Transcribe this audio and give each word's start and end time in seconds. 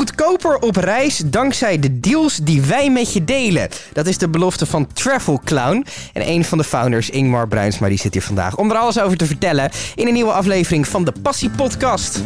Goedkoper 0.00 0.58
op 0.58 0.76
reis 0.76 1.22
dankzij 1.26 1.78
de 1.78 2.00
deals 2.00 2.36
die 2.36 2.60
wij 2.60 2.90
met 2.90 3.12
je 3.12 3.24
delen. 3.24 3.68
Dat 3.92 4.06
is 4.06 4.18
de 4.18 4.28
belofte 4.28 4.66
van 4.66 4.92
Travel 4.92 5.40
Clown. 5.44 5.86
En 6.12 6.28
een 6.28 6.44
van 6.44 6.58
de 6.58 6.64
founders, 6.64 7.10
Ingmar 7.10 7.48
Bruinsma, 7.48 7.88
die 7.88 7.98
zit 7.98 8.12
hier 8.12 8.22
vandaag 8.22 8.56
om 8.56 8.70
er 8.70 8.76
alles 8.76 9.00
over 9.00 9.16
te 9.16 9.26
vertellen 9.26 9.70
in 9.94 10.06
een 10.06 10.12
nieuwe 10.12 10.32
aflevering 10.32 10.88
van 10.88 11.04
de 11.04 11.12
Passie 11.22 11.50
Podcast. 11.50 12.20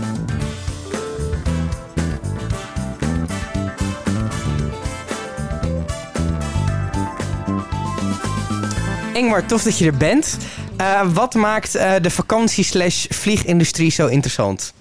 Ingmar, 9.12 9.46
tof 9.46 9.62
dat 9.62 9.78
je 9.78 9.86
er 9.86 9.96
bent. 9.96 10.36
Uh, 10.80 11.12
wat 11.12 11.34
maakt 11.34 11.76
uh, 11.76 11.92
de 12.00 12.10
vakantie-slash-vliegindustrie 12.10 13.90
zo 13.90 14.06
interessant? 14.06 14.72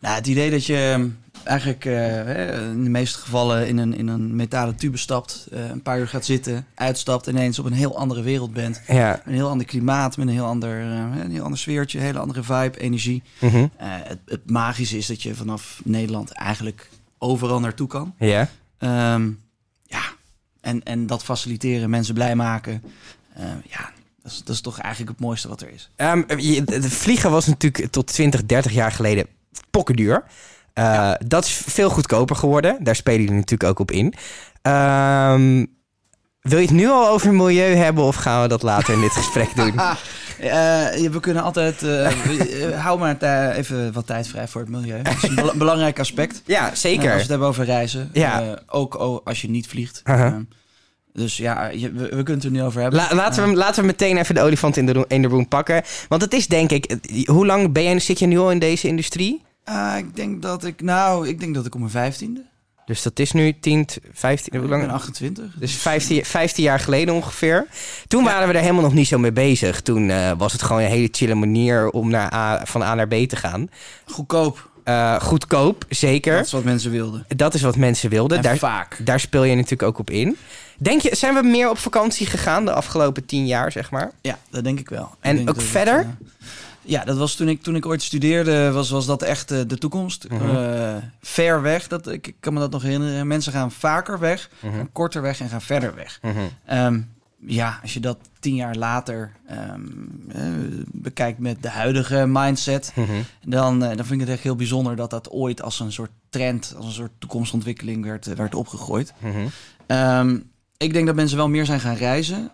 Nou, 0.00 0.14
het 0.14 0.26
idee 0.26 0.50
dat 0.50 0.66
je 0.66 1.10
eigenlijk 1.46 1.84
uh, 1.84 2.70
in 2.70 2.84
de 2.84 2.90
meeste 2.90 3.18
gevallen 3.18 3.68
in 3.68 3.78
een, 3.78 3.96
in 3.96 4.08
een 4.08 4.36
metalen 4.36 4.76
tube 4.76 4.96
stapt, 4.96 5.46
een 5.50 5.82
paar 5.82 5.98
uur 5.98 6.08
gaat 6.08 6.24
zitten, 6.24 6.66
uitstapt, 6.74 7.26
ineens 7.26 7.58
op 7.58 7.64
een 7.64 7.72
heel 7.72 7.98
andere 7.98 8.22
wereld 8.22 8.52
bent. 8.52 8.82
Ja. 8.86 9.20
Een 9.24 9.34
heel 9.34 9.48
ander 9.48 9.66
klimaat, 9.66 10.16
met 10.16 10.26
een 10.26 10.32
heel 10.32 10.44
ander, 10.44 10.80
een 10.80 11.30
heel 11.30 11.44
ander 11.44 11.58
sfeertje, 11.58 11.98
een 11.98 12.04
hele 12.04 12.18
andere 12.18 12.42
vibe, 12.42 12.78
energie. 12.78 13.22
Mm 13.38 13.48
-hmm. 13.48 13.70
het, 13.76 14.18
het, 14.26 14.50
magische 14.50 14.96
is 14.96 15.06
dat 15.06 15.22
je 15.22 15.34
vanaf 15.34 15.80
Nederland 15.84 16.30
eigenlijk 16.30 16.88
overal 17.18 17.60
naartoe 17.60 17.88
kan. 17.88 18.14
Ja. 18.18 18.48
Um, 19.14 19.40
ja. 19.82 20.02
En, 20.60 20.82
en 20.82 21.06
dat 21.06 21.24
faciliteren, 21.24 21.90
mensen 21.90 22.14
blij 22.14 22.34
maken. 22.34 22.82
Uh, 23.38 23.44
ja, 23.68 23.92
dat 24.22 24.32
is, 24.32 24.38
dat 24.38 24.54
is, 24.54 24.60
toch 24.60 24.78
eigenlijk 24.78 25.12
het 25.12 25.20
mooiste 25.20 25.48
wat 25.48 25.60
er 25.60 25.70
is. 25.70 25.90
Um, 25.96 26.24
het 26.66 26.86
vliegen 26.86 27.30
was 27.30 27.46
natuurlijk 27.46 27.92
tot 27.92 28.06
20, 28.06 28.46
30 28.46 28.72
jaar 28.72 28.92
geleden 28.92 29.26
pokkenduur. 29.70 30.24
Uh, 30.78 30.84
ja. 30.84 31.20
Dat 31.26 31.44
is 31.44 31.52
veel 31.66 31.90
goedkoper 31.90 32.36
geworden. 32.36 32.76
Daar 32.80 32.96
spelen 32.96 33.20
jullie 33.20 33.34
natuurlijk 33.34 33.70
ook 33.70 33.78
op 33.78 33.90
in. 33.90 34.14
Um, 34.72 35.74
wil 36.40 36.58
je 36.58 36.64
het 36.66 36.74
nu 36.74 36.88
al 36.88 37.08
over 37.08 37.34
milieu 37.34 37.74
hebben 37.74 38.04
of 38.04 38.16
gaan 38.16 38.42
we 38.42 38.48
dat 38.48 38.62
later 38.62 38.94
in 38.94 39.00
dit 39.00 39.12
gesprek 39.20 39.56
doen? 39.56 39.72
uh, 39.72 41.10
we 41.10 41.18
kunnen 41.20 41.42
altijd. 41.42 41.82
Uh, 41.82 42.08
hou 42.84 42.98
maar 42.98 43.50
even 43.50 43.92
wat 43.92 44.06
tijd 44.06 44.28
vrij 44.28 44.48
voor 44.48 44.60
het 44.60 44.70
milieu. 44.70 45.02
Dat 45.02 45.14
is 45.22 45.28
een 45.28 45.34
be 45.34 45.52
belangrijk 45.56 45.98
aspect. 45.98 46.42
Ja, 46.44 46.74
zeker. 46.74 47.04
als 47.04 47.12
we 47.12 47.20
het 47.20 47.28
hebben 47.28 47.48
over 47.48 47.64
reizen. 47.64 48.10
Ja. 48.12 48.58
ook 48.66 48.94
als 49.24 49.42
je 49.42 49.50
niet 49.50 49.68
vliegt. 49.68 50.00
-huh. 50.04 50.34
Dus 51.12 51.36
ja, 51.36 51.68
je, 51.68 51.92
we, 51.92 52.02
we, 52.02 52.08
kunnen 52.08 52.34
het 52.34 52.44
er 52.44 52.50
nu 52.50 52.62
over 52.62 52.80
hebben. 52.80 53.00
La, 53.00 53.14
laten, 53.14 53.48
we, 53.48 53.56
laten 53.56 53.80
we 53.80 53.86
meteen 53.86 54.16
even 54.16 54.34
de 54.34 54.40
olifant 54.40 54.76
in 54.76 54.86
de, 54.86 55.04
in 55.08 55.22
de 55.22 55.28
room 55.28 55.48
pakken. 55.48 55.82
Want 56.08 56.22
het 56.22 56.32
is 56.32 56.46
denk 56.46 56.70
ik... 56.70 56.96
Hoe 57.24 57.46
lang 57.46 57.72
ben 57.72 57.82
jij, 57.82 57.98
zit 57.98 58.18
je 58.18 58.26
nu 58.26 58.38
al 58.38 58.50
in 58.50 58.58
deze 58.58 58.88
industrie? 58.88 59.45
Uh, 59.68 59.94
ik 59.96 60.16
denk 60.16 60.42
dat 60.42 60.64
ik... 60.64 60.82
Nou, 60.82 61.28
ik 61.28 61.40
denk 61.40 61.54
dat 61.54 61.66
ik 61.66 61.74
om 61.74 61.80
mijn 61.80 61.92
vijftiende. 61.92 62.44
Dus 62.86 63.02
dat 63.02 63.18
is 63.18 63.32
nu 63.32 63.58
10, 63.60 63.88
15... 64.12 64.58
Hoe 64.58 64.68
lang? 64.68 64.82
Ik 64.82 64.88
ben 64.88 64.96
28. 64.96 65.54
Dus 65.58 65.74
15, 65.74 66.24
15 66.24 66.64
jaar 66.64 66.80
geleden 66.80 67.14
ongeveer. 67.14 67.66
Toen 68.08 68.24
ja. 68.24 68.30
waren 68.30 68.48
we 68.48 68.54
er 68.54 68.60
helemaal 68.60 68.82
nog 68.82 68.94
niet 68.94 69.08
zo 69.08 69.18
mee 69.18 69.32
bezig. 69.32 69.80
Toen 69.80 70.08
uh, 70.08 70.32
was 70.38 70.52
het 70.52 70.62
gewoon 70.62 70.82
een 70.82 70.88
hele 70.88 71.08
chille 71.10 71.34
manier 71.34 71.90
om 71.90 72.10
naar 72.10 72.34
A, 72.34 72.66
van 72.66 72.82
A 72.82 72.94
naar 72.94 73.08
B 73.08 73.14
te 73.14 73.36
gaan. 73.36 73.70
Goedkoop. 74.04 74.70
Uh, 74.84 75.20
goedkoop, 75.20 75.84
zeker. 75.88 76.36
Dat 76.36 76.46
is 76.46 76.52
wat 76.52 76.64
mensen 76.64 76.90
wilden. 76.90 77.24
Dat 77.36 77.54
is 77.54 77.62
wat 77.62 77.76
mensen 77.76 78.10
wilden. 78.10 78.36
En 78.36 78.42
daar, 78.42 78.56
vaak. 78.56 78.98
Daar 79.04 79.20
speel 79.20 79.44
je 79.44 79.54
natuurlijk 79.54 79.82
ook 79.82 79.98
op 79.98 80.10
in. 80.10 80.36
Denk 80.78 81.00
je, 81.00 81.16
zijn 81.16 81.34
we 81.34 81.42
meer 81.42 81.70
op 81.70 81.78
vakantie 81.78 82.26
gegaan 82.26 82.64
de 82.64 82.72
afgelopen 82.72 83.26
tien 83.26 83.46
jaar, 83.46 83.72
zeg 83.72 83.90
maar? 83.90 84.10
Ja, 84.20 84.38
dat 84.50 84.64
denk 84.64 84.80
ik 84.80 84.88
wel. 84.88 85.14
En 85.20 85.48
ook 85.48 85.60
verder? 85.60 85.98
Uh, 85.98 86.08
ja, 86.86 87.04
dat 87.04 87.16
was 87.16 87.34
toen 87.34 87.48
ik, 87.48 87.62
toen 87.62 87.76
ik 87.76 87.86
ooit 87.86 88.02
studeerde, 88.02 88.70
was, 88.72 88.90
was 88.90 89.06
dat 89.06 89.22
echt 89.22 89.52
uh, 89.52 89.60
de 89.66 89.78
toekomst. 89.78 90.28
Mhm. 90.28 90.44
Uh 90.44 90.50
-huh. 90.50 90.96
ver 91.20 91.62
weg, 91.62 91.88
dat, 91.88 92.08
ik, 92.08 92.26
ik, 92.26 92.34
kan 92.40 92.52
me 92.52 92.60
dat 92.60 92.70
nog 92.70 92.82
herinneren. 92.82 93.26
Mensen 93.26 93.52
gaan 93.52 93.72
vaker 93.72 94.18
weg, 94.18 94.50
Mhm. 94.60 94.74
gaan 94.76 94.92
korter 94.92 95.22
weg 95.22 95.40
en 95.40 95.48
gaan 95.48 95.62
verder 95.62 95.94
weg. 95.94 96.18
-huh. 96.22 96.84
um, 96.86 97.14
ja, 97.46 97.78
als 97.82 97.94
je 97.94 98.00
dat 98.00 98.18
tien 98.40 98.54
jaar 98.54 98.74
later 98.76 99.32
um, 99.74 100.26
uh, 100.36 100.42
bekijkt 100.92 101.38
met 101.38 101.62
de 101.62 101.68
huidige 101.70 102.24
mindset, 102.28 102.92
Mhm. 102.94 103.12
dan, 103.42 103.78
dan 103.78 103.96
vind 103.96 104.12
ik 104.12 104.20
het 104.20 104.28
echt 104.28 104.42
heel 104.42 104.56
bijzonder 104.56 104.96
dat 104.96 105.10
dat 105.10 105.30
ooit 105.30 105.62
als 105.62 105.80
een 105.80 105.92
soort 105.92 106.10
trend, 106.28 106.74
als 106.76 106.86
een 106.86 106.92
soort 106.92 107.12
toekomstontwikkeling 107.18 108.04
werd, 108.04 108.34
werd 108.34 108.54
opgegooid. 108.54 109.12
Um, 109.86 110.50
ik 110.76 110.92
denk 110.92 111.06
dat 111.06 111.14
mensen 111.14 111.36
wel 111.36 111.48
meer 111.48 111.66
zijn 111.66 111.80
gaan 111.80 111.94
reizen. 111.94 112.50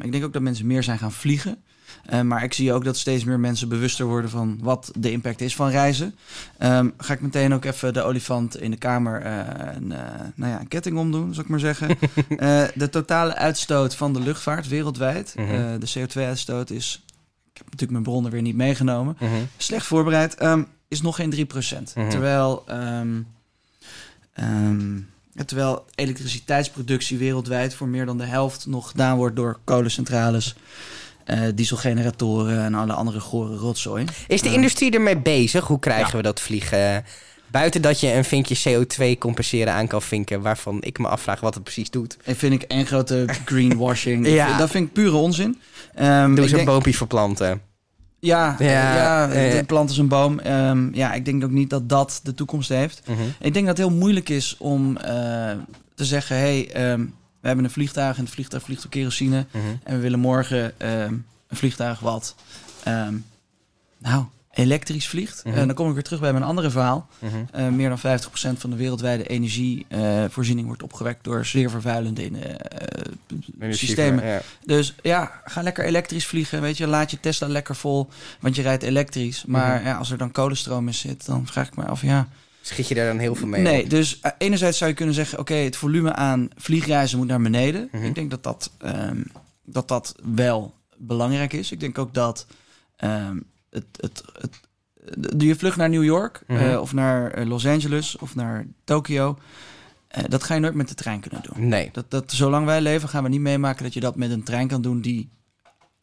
Ik 0.00 0.12
denk 0.12 0.24
ook 0.24 0.32
dat 0.32 0.42
mensen 0.42 0.66
meer 0.66 0.82
zijn 0.82 0.98
gaan 0.98 1.12
vliegen. 1.12 1.62
Uh, 2.10 2.20
maar 2.20 2.42
ik 2.42 2.52
zie 2.52 2.72
ook 2.72 2.84
dat 2.84 2.96
steeds 2.96 3.24
meer 3.24 3.40
mensen 3.40 3.68
bewuster 3.68 4.06
worden 4.06 4.30
van 4.30 4.58
wat 4.62 4.90
de 4.98 5.10
impact 5.10 5.40
is 5.40 5.54
van 5.54 5.68
reizen. 5.68 6.14
Um, 6.58 6.92
ga 6.96 7.12
ik 7.12 7.20
meteen 7.20 7.54
ook 7.54 7.64
even 7.64 7.92
de 7.94 8.02
olifant 8.02 8.60
in 8.60 8.70
de 8.70 8.76
kamer 8.76 9.26
uh, 9.26 9.38
een, 9.74 9.90
uh, 9.90 9.98
nou 10.34 10.52
ja, 10.52 10.60
een 10.60 10.68
ketting 10.68 10.98
omdoen, 10.98 11.34
zou 11.34 11.44
ik 11.44 11.50
maar 11.50 11.60
zeggen. 11.60 11.98
de 12.74 12.88
totale 12.90 13.34
uitstoot 13.36 13.96
van 13.96 14.12
de 14.12 14.20
luchtvaart 14.20 14.68
wereldwijd, 14.68 15.34
Mhm. 15.36 15.78
de 15.78 15.92
CO2-uitstoot 15.98 16.70
is, 16.70 17.02
ik 17.52 17.56
heb 17.56 17.64
natuurlijk 17.64 17.92
mijn 17.92 18.02
bronnen 18.02 18.30
weer 18.30 18.42
niet 18.42 18.56
meegenomen, 18.56 19.16
-huh. 19.18 19.30
slecht 19.56 19.86
voorbereid, 19.86 20.42
um, 20.42 20.66
is 20.88 21.02
nog 21.02 21.16
geen 21.16 21.30
3%. 21.30 21.94
Mhm. 21.94 22.08
Terwijl... 22.08 22.64
Um, 22.70 23.26
Terwijl 25.46 25.84
elektriciteitsproductie 25.94 27.18
wereldwijd 27.18 27.74
voor 27.74 27.88
meer 27.88 28.06
dan 28.06 28.18
de 28.18 28.24
helft 28.24 28.66
nog 28.66 28.90
gedaan 28.90 29.16
wordt 29.16 29.36
door 29.36 29.58
kolencentrales, 29.64 30.56
uh, 31.26 31.40
dieselgeneratoren 31.54 32.64
en 32.64 32.74
alle 32.74 32.92
andere 32.92 33.20
gore 33.20 33.56
rotzooi. 33.56 34.04
Is 34.26 34.42
de 34.42 34.48
uh, 34.48 34.54
industrie 34.54 34.90
ermee 34.90 35.18
bezig? 35.18 35.66
Hoe 35.66 35.78
krijgen 35.78 36.10
ja. 36.10 36.16
we 36.16 36.22
dat 36.22 36.40
vliegen? 36.40 37.04
Buiten 37.50 37.82
dat 37.82 38.00
je 38.00 38.12
een 38.12 38.24
vinkje 38.24 38.84
CO2 38.84 39.18
compenseren 39.18 39.72
aan 39.72 39.86
kan 39.86 40.02
vinken, 40.02 40.40
waarvan 40.40 40.78
ik 40.80 40.98
me 40.98 41.08
afvraag 41.08 41.40
wat 41.40 41.54
het 41.54 41.62
precies 41.62 41.90
doet. 41.90 42.16
En 42.24 42.36
vind 42.36 42.52
ik 42.52 42.62
één 42.62 42.86
grote 42.86 43.24
greenwashing. 43.44 44.26
ja. 44.28 44.58
Dat 44.58 44.70
vind 44.70 44.86
ik 44.86 44.92
pure 44.92 45.16
onzin. 45.16 45.60
Um, 46.00 46.34
Doe 46.34 46.44
eens 46.44 46.52
een 46.52 46.64
boompje 46.64 46.94
verplanten. 46.94 47.60
Ja, 48.18 48.56
ja, 48.58 48.94
ja, 48.94 49.26
de 49.26 49.64
plant 49.66 49.90
is 49.90 49.98
een 49.98 50.08
boom. 50.08 50.40
Um, 50.46 50.94
ja, 50.94 51.12
ik 51.12 51.24
denk 51.24 51.44
ook 51.44 51.50
niet 51.50 51.70
dat 51.70 51.88
dat 51.88 52.20
de 52.22 52.34
toekomst 52.34 52.68
heeft. 52.68 53.02
Uh 53.10 53.16
-huh. 53.16 53.26
Ik 53.40 53.52
denk 53.52 53.66
dat 53.66 53.78
het 53.78 53.86
heel 53.86 53.96
moeilijk 53.96 54.28
is 54.28 54.56
om 54.58 54.90
uh, 54.90 55.04
te 55.94 56.04
zeggen... 56.04 56.36
hey, 56.36 56.90
um, 56.92 57.14
we 57.42 57.46
hebben 57.48 57.64
een 57.64 57.70
vliegtuig 57.70 58.16
en 58.16 58.24
het 58.24 58.32
vliegtuig 58.32 58.62
vliegt 58.62 58.84
op 58.84 58.90
kerosine... 58.90 59.46
-huh. 59.50 59.62
en 59.82 59.94
we 59.94 59.98
willen 59.98 60.18
morgen 60.18 60.64
um, 60.78 61.26
een 61.48 61.56
vliegtuig 61.56 62.00
wat... 62.00 62.34
nou, 63.98 64.24
elektrisch 64.52 65.08
vliegt. 65.08 65.44
Mhm. 65.44 65.56
En 65.58 65.66
dan 65.66 65.76
kom 65.76 65.88
ik 65.88 65.94
weer 65.94 66.02
terug 66.02 66.20
bij 66.20 66.32
mijn 66.32 66.44
andere 66.44 66.70
verhaal. 66.70 67.08
-huh. 67.18 67.32
uh, 67.66 67.68
meer 67.68 67.88
dan 67.88 67.98
50% 67.98 68.58
van 68.58 68.70
de 68.70 68.76
wereldwijde 68.76 69.26
energievoorziening 69.26 70.66
wordt 70.66 70.82
opgewekt 70.82 71.24
door 71.24 71.46
zeer 71.46 71.70
vervuilende 71.70 72.30
uh, 72.30 73.72
systemen. 73.72 74.26
Ja. 74.26 74.40
Dus 74.64 74.94
ja, 75.02 75.40
ga 75.44 75.62
lekker 75.62 75.84
elektrisch 75.84 76.26
vliegen. 76.26 76.60
Weet 76.60 76.76
je, 76.76 76.86
laat 76.86 77.10
je 77.10 77.20
Tesla 77.20 77.46
lekker 77.48 77.76
vol, 77.76 78.08
want 78.40 78.56
je 78.56 78.62
rijdt 78.62 78.82
elektrisch. 78.82 79.44
Maar 79.44 79.76
Mhm. 79.76 79.86
ja, 79.86 79.96
als 79.96 80.10
er 80.10 80.18
dan 80.18 80.32
kolenstroom 80.32 80.86
in 80.86 80.94
zit, 80.94 81.26
dan 81.26 81.46
vraag 81.46 81.66
ik 81.66 81.76
me 81.76 81.84
af, 81.84 82.02
ja. 82.02 82.28
Schiet 82.62 82.88
je 82.88 82.94
daar 82.94 83.06
dan 83.06 83.18
heel 83.18 83.34
veel 83.34 83.46
mee? 83.46 83.62
Nee, 83.62 83.82
op? 83.82 83.90
dus 83.90 84.20
uh, 84.22 84.32
enerzijds 84.38 84.78
zou 84.78 84.90
je 84.90 84.96
kunnen 84.96 85.14
zeggen, 85.14 85.38
oké, 85.38 85.52
okay, 85.52 85.64
het 85.64 85.76
volume 85.76 86.12
aan 86.12 86.48
vliegreizen 86.56 87.18
moet 87.18 87.26
naar 87.26 87.42
beneden. 87.42 87.88
Mhm. 87.92 88.04
Ik 88.04 88.14
denk 88.14 88.30
dat 88.30 88.42
dat, 88.42 88.70
um, 88.84 89.24
dat 89.64 89.88
dat 89.88 90.14
wel 90.34 90.74
belangrijk 90.96 91.52
is. 91.52 91.72
Ik 91.72 91.80
denk 91.80 91.98
ook 91.98 92.14
dat 92.14 92.46
um, 93.04 93.44
het, 93.70 93.84
het, 93.96 94.22
het, 94.40 94.60
doe 95.36 95.48
je 95.48 95.56
vlucht 95.56 95.76
naar 95.76 95.88
New 95.88 96.04
York 96.04 96.42
Mhm. 96.46 96.58
mm 96.58 96.64
-hmm. 96.64 96.74
uh, 96.74 96.80
of 96.80 96.92
naar 96.92 97.44
Los 97.44 97.66
Angeles 97.66 98.16
of 98.18 98.34
naar 98.34 98.66
Tokio. 98.84 99.38
Uh, 100.18 100.24
dat 100.28 100.42
ga 100.42 100.54
je 100.54 100.60
nooit 100.60 100.74
met 100.74 100.88
de 100.88 100.94
trein 100.94 101.20
kunnen 101.20 101.42
doen. 101.42 101.68
Nee. 101.68 101.88
Dat, 101.92 102.04
dat, 102.08 102.32
zolang 102.32 102.66
wij 102.66 102.80
leven 102.80 103.08
gaan 103.08 103.22
we 103.22 103.28
niet 103.28 103.40
meemaken 103.40 103.82
dat 103.82 103.94
je 103.94 104.00
dat 104.00 104.16
met 104.16 104.30
een 104.30 104.42
trein 104.42 104.68
kan 104.68 104.82
doen 104.82 105.00
die 105.00 105.28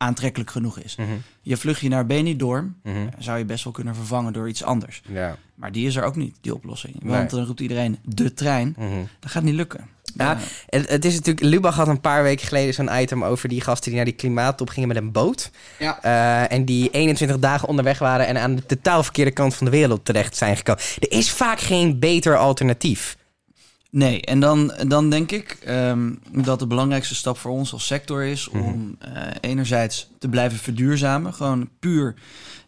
aantrekkelijk 0.04 0.52
genoeg 0.52 0.80
is. 0.80 0.96
Mm 0.96 1.06
-hmm. 1.06 1.22
Je 1.42 1.58
vluchtje 1.58 1.90
naar 1.90 2.06
Benidorm 2.06 2.76
Mhm. 2.84 2.96
mm 2.96 3.02
-hmm. 3.02 3.10
zou 3.22 3.38
je 3.38 3.46
best 3.46 3.64
wel 3.64 3.74
kunnen 3.74 3.96
vervangen 3.96 4.34
door 4.34 4.50
iets 4.50 4.64
anders. 4.64 5.02
Ja. 5.08 5.38
Maar 5.56 5.72
die 5.72 5.88
is 5.88 5.96
er 5.96 6.04
ook 6.04 6.16
niet, 6.16 6.36
die 6.42 6.54
oplossing. 6.54 6.94
Want 7.04 7.18
Nee. 7.20 7.28
dan 7.28 7.46
roept 7.46 7.60
iedereen 7.60 7.98
de 8.04 8.34
trein. 8.34 8.76
Mm 8.78 8.88
-hmm. 8.88 9.08
Dat 9.20 9.32
gaat 9.32 9.44
niet 9.44 9.56
lukken. 9.56 9.88
Ja, 10.16 10.38
het, 10.70 10.90
het 10.90 11.06
is 11.06 11.16
natuurlijk. 11.16 11.46
Lubach 11.46 11.76
had 11.76 11.88
een 11.88 12.02
paar 12.02 12.24
weken 12.24 12.48
geleden 12.48 12.74
zo'n 12.74 12.90
item 13.02 13.24
over 13.24 13.50
die 13.50 13.62
gasten 13.62 13.86
die 13.88 13.96
naar 13.96 14.06
die 14.06 14.14
klimaattop 14.16 14.70
gingen 14.70 14.88
met 14.88 14.98
een 14.98 15.12
boot. 15.12 15.52
Ja. 15.80 16.00
Uh, 16.06 16.52
en 16.52 16.66
die 16.66 16.90
21 16.90 17.40
dagen 17.40 17.68
onderweg 17.68 18.00
waren 18.00 18.28
en 18.28 18.38
aan 18.38 18.56
de 18.56 18.66
totaal 18.66 19.04
verkeerde 19.04 19.32
kant 19.32 19.56
van 19.56 19.66
de 19.66 19.72
wereld 19.72 20.06
terecht 20.06 20.36
zijn 20.36 20.58
gekomen. 20.58 20.82
Er 21.00 21.12
is 21.12 21.32
vaak 21.32 21.60
geen 21.60 22.00
beter 22.00 22.38
alternatief. 22.38 23.18
Nee, 23.92 24.22
en 24.22 24.40
dan, 24.40 24.74
dan 24.88 25.10
denk 25.10 25.32
ik 25.32 25.58
um, 25.68 26.20
dat 26.32 26.60
de 26.60 26.68
belangrijkste 26.68 27.16
stap 27.16 27.38
voor 27.38 27.52
ons 27.52 27.74
als 27.74 27.86
sector 27.86 28.24
is 28.24 28.50
Mhm. 28.50 28.64
om 28.64 28.72
-hmm. 28.74 29.16
uh, 29.16 29.24
enerzijds 29.42 30.10
te 30.18 30.30
blijven 30.30 30.60
verduurzamen, 30.60 31.34
gewoon 31.34 31.70
puur 31.80 32.14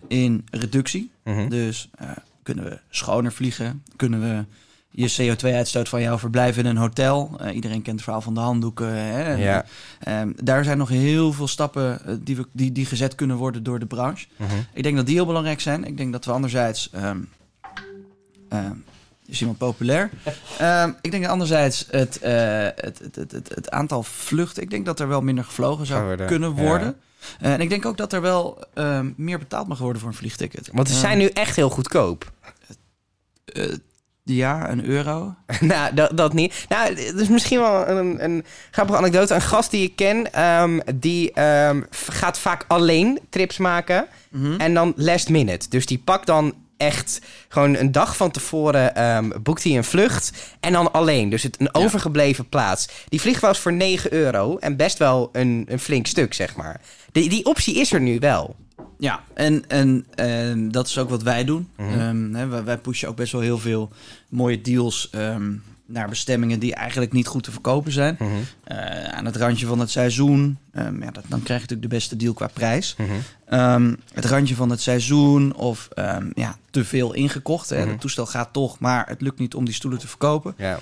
in 0.07 0.45
reductie. 0.51 1.11
Mhm. 1.23 1.49
Dus 1.49 1.89
uh, 2.01 2.09
kunnen 2.43 2.65
we 2.65 2.79
schoner 2.89 3.33
vliegen, 3.33 3.83
kunnen 3.95 4.21
we 4.21 4.45
je 4.91 5.35
CO2-uitstoot 5.35 5.89
van 5.89 6.01
jouw 6.01 6.17
verblijf 6.17 6.57
in 6.57 6.65
een 6.65 6.77
hotel. 6.77 7.37
Uh, 7.41 7.55
iedereen 7.55 7.81
kent 7.81 7.95
het 7.95 8.03
verhaal 8.03 8.21
van 8.21 8.33
de 8.33 8.39
handdoeken. 8.39 8.87
Hè? 8.87 9.33
Ja. 9.33 9.65
Um, 10.21 10.33
daar 10.43 10.63
zijn 10.63 10.77
nog 10.77 10.89
heel 10.89 11.33
veel 11.33 11.47
stappen 11.47 12.19
die, 12.23 12.35
we, 12.35 12.47
die, 12.51 12.71
die 12.71 12.85
gezet 12.85 13.15
kunnen 13.15 13.37
worden 13.37 13.63
door 13.63 13.79
de 13.79 13.85
branche. 13.85 14.27
Mhm. 14.35 14.51
Ik 14.73 14.83
denk 14.83 14.95
dat 14.95 15.05
die 15.05 15.15
heel 15.15 15.25
belangrijk 15.25 15.59
zijn. 15.59 15.85
Ik 15.85 15.97
denk 15.97 16.11
dat 16.11 16.25
we 16.25 16.31
anderzijds... 16.31 16.89
Um, 16.95 17.29
is 19.31 19.39
iemand 19.39 19.57
populair. 19.57 20.09
Ehm, 20.57 20.91
ik 21.01 21.11
denk 21.11 21.25
anderzijds 21.25 21.87
het, 21.89 22.19
eh, 22.19 22.63
het, 22.75 22.99
het, 22.99 23.15
het, 23.15 23.31
het, 23.31 23.49
het 23.55 23.71
aantal 23.71 24.03
vluchten. 24.03 24.63
Ik 24.63 24.69
denk 24.69 24.85
dat 24.85 24.99
er 24.99 25.07
wel 25.07 25.21
minder 25.21 25.43
gevlogen 25.43 25.85
zou 25.85 26.03
Worden, 26.03 26.27
kunnen 26.27 26.55
ja. 26.55 26.61
worden. 26.61 26.95
Eh, 27.39 27.53
en 27.53 27.61
ik 27.61 27.69
denk 27.69 27.85
ook 27.85 27.97
dat 27.97 28.13
er 28.13 28.21
wel 28.21 28.63
ehm, 28.73 29.11
meer 29.15 29.39
betaald 29.39 29.67
mag 29.67 29.77
worden 29.77 30.01
voor 30.01 30.09
een 30.09 30.15
vliegticket. 30.17 30.69
Want 30.73 30.89
ze 30.89 30.95
zijn 30.95 31.17
nu 31.17 31.25
echt 31.25 31.55
heel 31.55 31.69
goedkoop. 31.69 32.31
eh, 33.45 33.73
ja, 34.23 34.69
een 34.69 34.85
euro. 34.85 35.35
nou, 35.59 35.93
dat, 35.93 36.17
dat 36.17 36.33
niet. 36.33 36.65
Nou, 36.69 36.89
het 36.89 37.19
is 37.19 37.27
misschien 37.27 37.59
wel 37.59 37.87
een, 37.87 38.23
een 38.23 38.45
grappige 38.71 38.97
anekdote. 38.97 39.33
Een 39.33 39.41
gast 39.41 39.71
die 39.71 39.83
ik 39.83 39.95
ken, 39.95 40.33
ehm, 40.33 40.79
die 40.95 41.31
ehm, 41.31 41.81
gaat 41.89 42.39
vaak 42.39 42.65
alleen 42.67 43.19
trips 43.29 43.57
maken. 43.57 44.07
Mhm. 44.29 44.59
En 44.59 44.73
dan 44.73 44.93
last 44.95 45.29
minute. 45.29 45.69
Dus 45.69 45.85
die 45.85 45.99
pakt 45.99 46.25
dan 46.25 46.53
echt 46.81 47.21
gewoon 47.47 47.75
een 47.75 47.91
dag 47.91 48.17
van 48.17 48.31
tevoren 48.31 48.95
ehm, 48.95 49.29
boekt 49.43 49.63
hij 49.63 49.77
een 49.77 49.83
vlucht. 49.83 50.31
En 50.59 50.71
dan 50.73 50.91
alleen. 50.91 51.29
Dus 51.29 51.43
het, 51.43 51.59
een 51.59 51.69
Ja. 51.71 51.79
overgebleven 51.79 52.49
plaats. 52.49 52.87
Die 53.09 53.21
vliegt 53.21 53.41
wel 53.41 53.49
eens 53.49 53.59
voor 53.59 53.73
9 53.73 54.13
euro. 54.13 54.57
En 54.57 54.75
best 54.75 54.97
wel 54.97 55.29
een, 55.31 55.65
een 55.69 55.79
flink 55.79 56.07
stuk, 56.07 56.33
zeg 56.33 56.55
maar. 56.55 56.81
Die, 57.11 57.29
die 57.29 57.45
optie 57.45 57.75
is 57.75 57.93
er 57.93 58.01
nu 58.01 58.19
wel. 58.19 58.55
Ja, 58.97 59.23
en, 59.33 59.63
en, 59.67 60.05
en 60.15 60.71
dat 60.71 60.87
is 60.87 60.97
ook 60.97 61.09
wat 61.09 61.23
wij 61.23 61.43
doen. 61.45 61.69
Ehm, 61.75 62.33
hè, 62.33 62.63
wij, 62.63 62.77
pushen 62.77 63.09
ook 63.09 63.15
best 63.15 63.31
wel 63.31 63.41
heel 63.41 63.57
veel 63.57 63.89
mooie 64.29 64.61
deals 64.61 65.09
ehm, 65.11 65.53
naar 65.91 66.09
bestemmingen 66.09 66.59
die 66.59 66.75
eigenlijk 66.75 67.11
niet 67.11 67.27
goed 67.27 67.43
te 67.43 67.51
verkopen 67.51 67.91
zijn. 67.91 68.15
Mhm. 68.19 68.31
Eh, 68.63 69.03
aan 69.03 69.25
het 69.25 69.35
randje 69.35 69.65
van 69.65 69.79
het 69.79 69.89
seizoen, 69.89 70.57
ehm, 70.71 71.03
ja, 71.03 71.11
dat, 71.11 71.23
dan 71.27 71.43
krijg 71.43 71.61
je 71.61 71.67
natuurlijk 71.67 71.81
de 71.81 71.95
beste 71.95 72.15
deal 72.15 72.33
qua 72.33 72.47
prijs. 72.47 72.95
Mhm. 72.97 73.09
Ehm, 73.45 73.95
het 74.13 74.25
randje 74.25 74.55
van 74.55 74.69
het 74.69 74.81
seizoen 74.81 75.55
of 75.55 75.87
ehm, 75.93 76.29
ja, 76.35 76.57
te 76.69 76.85
veel 76.85 77.13
ingekocht. 77.13 77.69
Mhm. 77.71 77.89
Het 77.89 77.99
toestel 77.99 78.25
gaat 78.25 78.53
toch, 78.53 78.79
maar 78.79 79.07
het 79.07 79.21
lukt 79.21 79.39
niet 79.39 79.55
om 79.55 79.65
die 79.65 79.73
stoelen 79.73 79.99
te 79.99 80.07
verkopen. 80.07 80.55
Ja. 80.57 80.79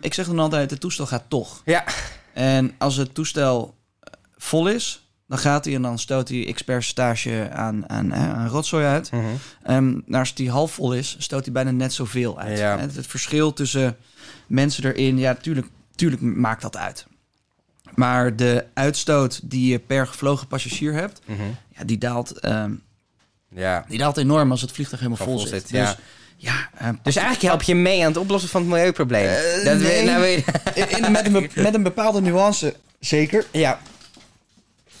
Ik 0.00 0.14
zeg 0.14 0.26
dan 0.26 0.38
altijd, 0.38 0.70
het 0.70 0.80
toestel 0.80 1.06
gaat 1.06 1.24
toch. 1.28 1.62
Ja. 1.64 1.84
En 2.32 2.74
als 2.78 2.96
het 2.96 3.14
toestel 3.14 3.74
eh, 4.00 4.12
vol 4.36 4.68
is, 4.68 5.03
dan 5.26 5.38
gaat 5.38 5.64
hij 5.64 5.74
en 5.74 5.82
dan 5.82 5.98
stoot 5.98 6.28
hij 6.28 6.52
x 6.52 6.62
percentage 6.62 7.48
aan, 7.52 7.88
aan, 7.88 8.48
rotzooi 8.48 8.84
uit. 8.84 9.10
Ehm, 9.62 9.90
nou, 9.90 10.02
als 10.18 10.34
die 10.34 10.50
half 10.50 10.72
vol 10.72 10.94
is, 10.94 11.16
stoot 11.18 11.44
hij 11.44 11.52
bijna 11.52 11.70
net 11.70 11.92
zoveel 11.92 12.38
uit. 12.38 12.58
Ja. 12.58 12.78
Het, 12.78 12.96
het 12.96 13.06
verschil 13.06 13.52
tussen 13.52 13.96
mensen 14.46 14.84
erin, 14.84 15.18
ja, 15.18 15.34
tuurlijk, 15.34 15.66
tuurlijk 15.94 16.22
maakt 16.22 16.62
dat 16.62 16.76
uit. 16.76 17.06
Maar 17.94 18.36
de 18.36 18.64
uitstoot 18.74 19.40
die 19.42 19.70
je 19.72 19.78
per 19.78 20.06
gevlogen 20.06 20.46
passagier 20.46 20.92
hebt, 20.92 21.20
Mhm. 21.26 21.42
ja, 21.76 21.84
die, 21.84 21.98
daalt, 21.98 22.38
ehm, 22.40 22.72
Ja. 23.48 23.84
die 23.88 23.98
daalt 23.98 24.16
enorm 24.16 24.50
als 24.50 24.60
het 24.60 24.72
vliegtuig 24.72 25.02
helemaal 25.02 25.26
Vol 25.26 25.38
vol, 25.38 25.46
zit, 25.46 25.70
ja. 25.70 25.84
Dus 25.86 25.96
ja, 26.36 26.68
ehm, 26.78 26.94
Dus 27.02 27.16
eigenlijk 27.16 27.46
help 27.46 27.62
je 27.62 27.74
mee 27.74 28.00
aan 28.00 28.06
het 28.08 28.16
oplossen 28.16 28.50
van 28.50 28.60
het 28.60 28.70
milieuprobleem. 28.70 29.26
Eh, 29.28 29.64
dat 29.64 29.78
nee. 29.78 30.04
nou 30.04 30.20
weet 30.20 30.44
in, 30.74 30.88
in- 31.04 31.12
met, 31.12 31.26
een, 31.26 31.50
met 31.62 31.74
een 31.74 31.82
bepaalde 31.82 32.20
nuance, 32.20 32.74
zeker. 33.00 33.44
Ja. 33.50 33.80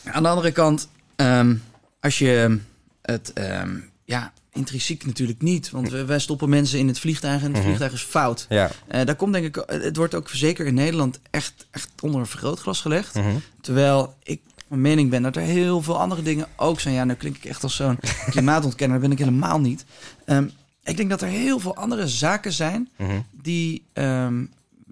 Aan 0.04 0.22
de 0.22 0.28
andere 0.28 0.52
kant, 0.52 0.88
ehm, 1.16 1.54
als 2.00 2.18
je 2.18 2.58
het, 3.02 3.32
ehm, 3.32 3.70
ja, 4.04 4.32
intrinsiek 4.52 5.06
natuurlijk 5.06 5.42
niet. 5.42 5.70
Want 5.70 5.90
we- 5.90 6.04
wij 6.04 6.18
stoppen 6.18 6.48
mensen 6.48 6.78
in 6.78 6.88
het 6.88 6.98
vliegtuig 6.98 7.40
en 7.40 7.46
het 7.46 7.52
Mhm. 7.56 7.62
vliegtuig 7.64 7.92
is 7.92 8.02
fout. 8.02 8.46
Ja. 8.48 8.70
Eh, 8.88 9.04
daar 9.06 9.14
komt 9.16 9.32
denk 9.32 9.44
ik, 9.56 9.62
het 9.66 9.96
wordt 9.96 10.14
ook 10.14 10.28
zeker 10.30 10.66
in 10.66 10.74
Nederland 10.74 11.20
echt, 11.30 11.66
echt 11.70 11.88
onder 12.02 12.20
een 12.20 12.26
vergrootglas 12.26 12.80
gelegd. 12.80 13.14
Mhm. 13.14 13.28
Terwijl 13.60 14.14
ik 14.22 14.40
van 14.68 14.80
mening 14.80 15.10
ben 15.10 15.22
dat 15.22 15.36
er 15.36 15.42
heel 15.42 15.82
veel 15.82 16.00
andere 16.00 16.22
dingen 16.22 16.46
ook 16.56 16.80
zijn. 16.80 16.94
Ja, 16.94 17.04
nu 17.04 17.14
klink 17.14 17.36
ik 17.36 17.44
echt 17.44 17.62
als 17.62 17.76
zo'n 17.76 17.98
klimaatontkenner, 18.30 19.00
dat 19.00 19.08
ben 19.08 19.18
ik 19.18 19.24
helemaal 19.24 19.60
niet. 19.60 19.84
Ehm, 20.24 20.48
ik 20.84 20.96
denk 20.96 21.10
dat 21.10 21.22
er 21.22 21.28
heel 21.28 21.58
veel 21.58 21.76
andere 21.76 22.08
zaken 22.08 22.52
zijn 22.52 22.88
Mhm. 22.96 23.10
die, 23.42 23.82
ehm, 23.92 24.44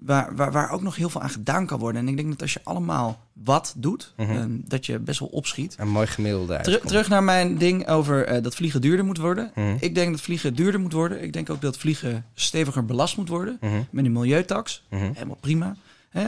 waar, 0.05 0.35
waar, 0.35 0.51
waar 0.51 0.71
ook 0.71 0.81
nog 0.81 0.95
heel 0.95 1.09
veel 1.09 1.21
aan 1.21 1.29
gedaan 1.29 1.65
kan 1.65 1.79
worden. 1.79 2.01
En 2.01 2.07
ik 2.07 2.15
denk 2.15 2.29
dat 2.29 2.41
als 2.41 2.53
je 2.53 2.59
allemaal 2.63 3.19
wat 3.33 3.73
doet, 3.77 4.13
Mhm. 4.17 4.31
ehm, 4.31 4.49
dat 4.67 4.85
je 4.85 4.99
best 4.99 5.19
wel 5.19 5.29
opschiet. 5.29 5.75
Een 5.79 5.89
mooi 5.89 6.07
gemiddelde 6.07 6.79
terug 6.85 7.09
naar 7.09 7.23
mijn 7.23 7.57
ding 7.57 7.87
over 7.87 8.25
eh, 8.25 8.43
dat 8.43 8.55
vliegen 8.55 8.81
duurder 8.81 9.05
moet 9.05 9.17
worden. 9.17 9.51
Mhm. 9.55 9.75
Ik 9.79 9.95
denk 9.95 10.11
dat 10.11 10.21
vliegen 10.21 10.55
duurder 10.55 10.79
moet 10.79 10.93
worden. 10.93 11.23
Ik 11.23 11.33
denk 11.33 11.49
ook 11.49 11.61
dat 11.61 11.77
vliegen 11.77 12.25
steviger 12.33 12.85
belast 12.85 13.17
moet 13.17 13.29
worden. 13.29 13.57
Mhm. 13.61 13.81
Met 13.91 14.05
een 14.05 14.11
milieutax. 14.11 14.83
Helemaal 14.89 15.37
prima. 15.39 15.75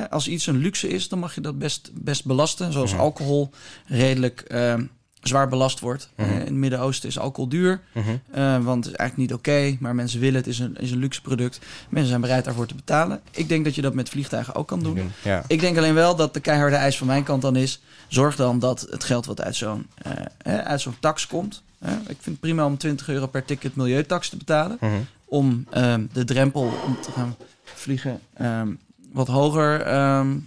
Als 0.10 0.28
iets 0.28 0.48
een 0.48 0.57
luxe 0.57 0.88
is, 0.88 1.10
dan 1.10 1.19
mag 1.19 1.36
je 1.36 1.42
dat 1.42 1.60
best, 1.60 1.92
best 1.94 2.25
belasten. 2.25 2.71
Zoals 2.74 2.95
alcohol 2.95 3.50
redelijk 3.86 4.39
ehm, 4.42 4.86
zwaar 5.27 5.48
belast 5.48 5.80
wordt. 5.80 6.10
Mhm. 6.16 6.30
Eh, 6.30 6.36
in 6.36 6.42
het 6.42 6.54
Midden-Oosten 6.54 7.10
is 7.10 7.19
alcohol 7.19 7.50
duur. 7.50 7.81
Mhm. 7.92 8.10
eh, 8.31 8.63
want 8.63 8.86
het 8.86 8.94
is 8.94 9.00
eigenlijk 9.00 9.30
niet 9.30 9.39
oké. 9.39 9.77
maar 9.80 9.95
mensen 9.95 10.19
willen 10.19 10.36
het. 10.36 10.48
is 10.48 10.60
een, 10.60 10.77
is 10.80 10.92
een 10.92 10.98
luxe 10.98 11.22
product. 11.22 11.60
Mensen 11.89 12.10
zijn 12.10 12.22
bereid 12.22 12.45
daarvoor 12.45 12.68
te 12.68 12.75
betalen. 12.75 13.22
Ik 13.31 13.50
denk 13.50 13.66
dat 13.66 13.75
je 13.75 13.81
dat 13.81 13.94
met 13.94 14.10
vliegtuigen 14.10 14.56
ook 14.56 14.68
kan 14.68 14.83
doen. 14.83 15.12
Ja. 15.22 15.44
Ik 15.48 15.60
denk 15.60 15.77
alleen 15.77 15.94
wel 15.94 16.16
dat 16.16 16.33
de 16.33 16.39
keiharde 16.39 16.75
eis 16.75 16.98
van 16.98 17.07
mijn 17.07 17.24
kant 17.24 17.42
dan 17.42 17.56
is... 17.56 17.81
zorg 18.07 18.36
dan 18.36 18.60
dat 18.60 18.88
het 18.89 19.04
geld 19.04 19.25
wat 19.25 19.42
uit 19.42 19.56
zo'n 19.56 19.88
eh, 20.38 20.57
uit 20.57 20.81
zo'n 20.81 20.95
tax 21.00 21.28
komt... 21.28 21.63
ik 21.81 22.06
vind 22.06 22.25
het 22.25 22.39
prima 22.39 22.66
om 22.66 22.78
20 22.78 23.10
euro 23.10 23.28
per 23.28 23.45
ticket 23.45 23.75
milieutax 23.75 24.30
te 24.30 24.38
betalen... 24.38 24.78
Mhm. 24.80 24.94
om 25.25 25.66
ehm, 25.69 26.06
de 26.13 26.24
drempel 26.24 26.74
om 26.86 26.98
te 27.01 27.12
gaan 27.12 27.36
vliegen 27.63 28.19
ehm, 28.33 28.74
wat 29.12 29.28
hoger 29.28 29.81
ehm, 29.81 30.38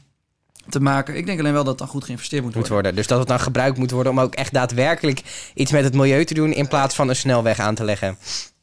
te 0.68 0.80
maken. 0.80 1.16
Ik 1.16 1.26
denk 1.26 1.38
alleen 1.38 1.52
wel 1.52 1.62
dat 1.64 1.70
het 1.70 1.78
dan 1.78 1.88
goed 1.88 2.04
geïnvesteerd 2.04 2.42
moet 2.44 2.54
moet 2.54 2.68
worden. 2.68 2.94
Dus 2.94 3.06
dat 3.06 3.18
het 3.18 3.28
dan 3.28 3.40
gebruikt 3.40 3.78
moet 3.78 3.90
worden 3.90 4.12
om 4.12 4.20
ook 4.20 4.34
echt 4.34 4.52
daadwerkelijk 4.52 5.22
iets 5.54 5.72
met 5.72 5.84
het 5.84 5.94
milieu 5.94 6.24
te 6.24 6.34
doen 6.34 6.52
in 6.52 6.68
plaats 6.68 6.94
van 6.94 7.08
een 7.08 7.16
snelweg 7.16 7.58
aan 7.58 7.74
te 7.74 7.84
leggen. 7.84 8.16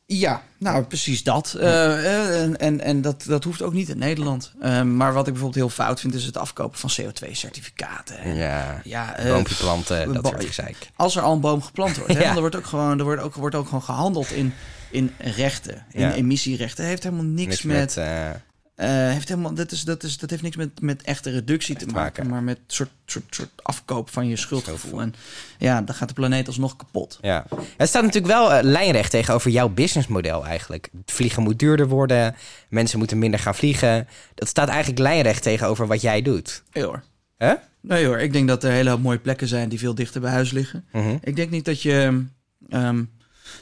Ja, 0.07 0.41
nou 0.59 0.83
precies 0.83 1.23
dat. 1.23 1.53
Eh, 1.59 1.93
eh, 2.05 2.41
en 2.43 2.57
en, 2.59 2.81
en 2.81 3.01
dat, 3.01 3.23
dat 3.27 3.43
hoeft 3.43 3.61
ook 3.61 3.73
niet 3.73 3.89
in 3.89 3.97
Nederland. 3.97 4.53
Ehm, 4.61 4.95
maar 4.97 5.13
wat 5.13 5.27
ik 5.27 5.33
bijvoorbeeld 5.33 5.63
heel 5.65 5.85
fout 5.85 5.99
vind... 5.99 6.13
is 6.13 6.25
het 6.25 6.37
afkopen 6.37 6.79
van 6.79 6.89
CO2-certificaten. 7.01 8.17
En 8.19 8.35
Ja. 8.35 8.81
Ja, 8.83 9.15
Boompje 9.27 9.55
planten, 9.55 10.13
dat 10.13 10.27
soort 10.27 10.45
gezeik. 10.45 10.75
als 10.95 11.15
er 11.15 11.21
al 11.21 11.33
een 11.33 11.39
boom 11.39 11.61
geplant 11.61 11.97
wordt. 11.97 12.13
Hè? 12.13 12.19
Ja. 12.23 12.33
Er 12.33 12.39
wordt 12.39 12.55
ook 12.55 12.65
gewoon, 12.65 12.97
er 12.99 13.03
wordt 13.05 13.21
ook, 13.21 13.35
wordt 13.35 13.55
ook 13.55 13.65
gewoon 13.65 13.83
gehandeld 13.83 14.31
in, 14.31 14.53
in 14.91 15.11
rechten, 15.17 15.85
in 15.91 16.01
Ja. 16.01 16.13
emissierechten. 16.13 16.77
Het 16.83 16.89
heeft 16.91 17.03
helemaal 17.03 17.25
niks, 17.25 17.47
Niks 17.47 17.63
met, 17.63 17.95
met... 17.95 18.41
eh, 18.75 18.87
heeft 18.89 19.27
helemaal, 19.29 19.53
dat, 19.53 19.71
is, 19.71 19.83
dat, 19.83 20.03
is, 20.03 20.17
dat 20.17 20.29
heeft 20.29 20.41
niks 20.41 20.55
met, 20.55 20.81
met 20.81 21.01
echte 21.01 21.29
reductie 21.29 21.75
te 21.75 21.85
maken, 21.85 22.27
maar 22.27 22.43
met 22.43 22.59
soort, 22.67 22.89
soort, 23.05 23.23
soort 23.29 23.49
afkoop 23.61 24.09
van 24.09 24.27
je 24.27 24.35
schuldgevoel. 24.35 25.01
En 25.01 25.13
ja, 25.57 25.81
dan 25.81 25.95
gaat 25.95 26.07
de 26.07 26.13
planeet 26.13 26.47
alsnog 26.47 26.75
kapot. 26.75 27.17
ja. 27.21 27.45
Het 27.77 27.89
staat 27.89 28.03
natuurlijk 28.03 28.33
wel 28.33 28.53
eh, 28.53 28.63
lijnrecht 28.63 29.11
tegenover 29.11 29.51
jouw 29.51 29.69
businessmodel 29.69 30.45
eigenlijk. 30.45 30.89
Vliegen 31.05 31.43
moet 31.43 31.59
duurder 31.59 31.87
worden, 31.87 32.35
mensen 32.69 32.97
moeten 32.97 33.19
minder 33.19 33.39
gaan 33.39 33.55
vliegen. 33.55 34.07
Dat 34.33 34.47
staat 34.47 34.67
eigenlijk 34.69 34.99
lijnrecht 34.99 35.43
tegenover 35.43 35.87
wat 35.87 36.01
jij 36.01 36.21
doet. 36.21 36.63
Nee 36.73 36.83
hoor. 36.83 37.03
Hè? 37.37 37.53
Nee 37.81 38.05
hoor, 38.05 38.19
ik 38.19 38.33
denk 38.33 38.47
dat 38.47 38.63
er 38.63 38.71
hele 38.71 38.89
hoop 38.89 39.01
mooie 39.01 39.19
plekken 39.19 39.47
zijn 39.47 39.69
die 39.69 39.79
veel 39.79 39.95
dichter 39.95 40.21
bij 40.21 40.31
huis 40.31 40.51
liggen. 40.51 40.85
Mhm. 40.91 41.17
Ik 41.21 41.35
denk 41.35 41.49
niet 41.49 41.65
dat 41.65 41.81
je 41.81 42.23
ehm, 42.69 43.03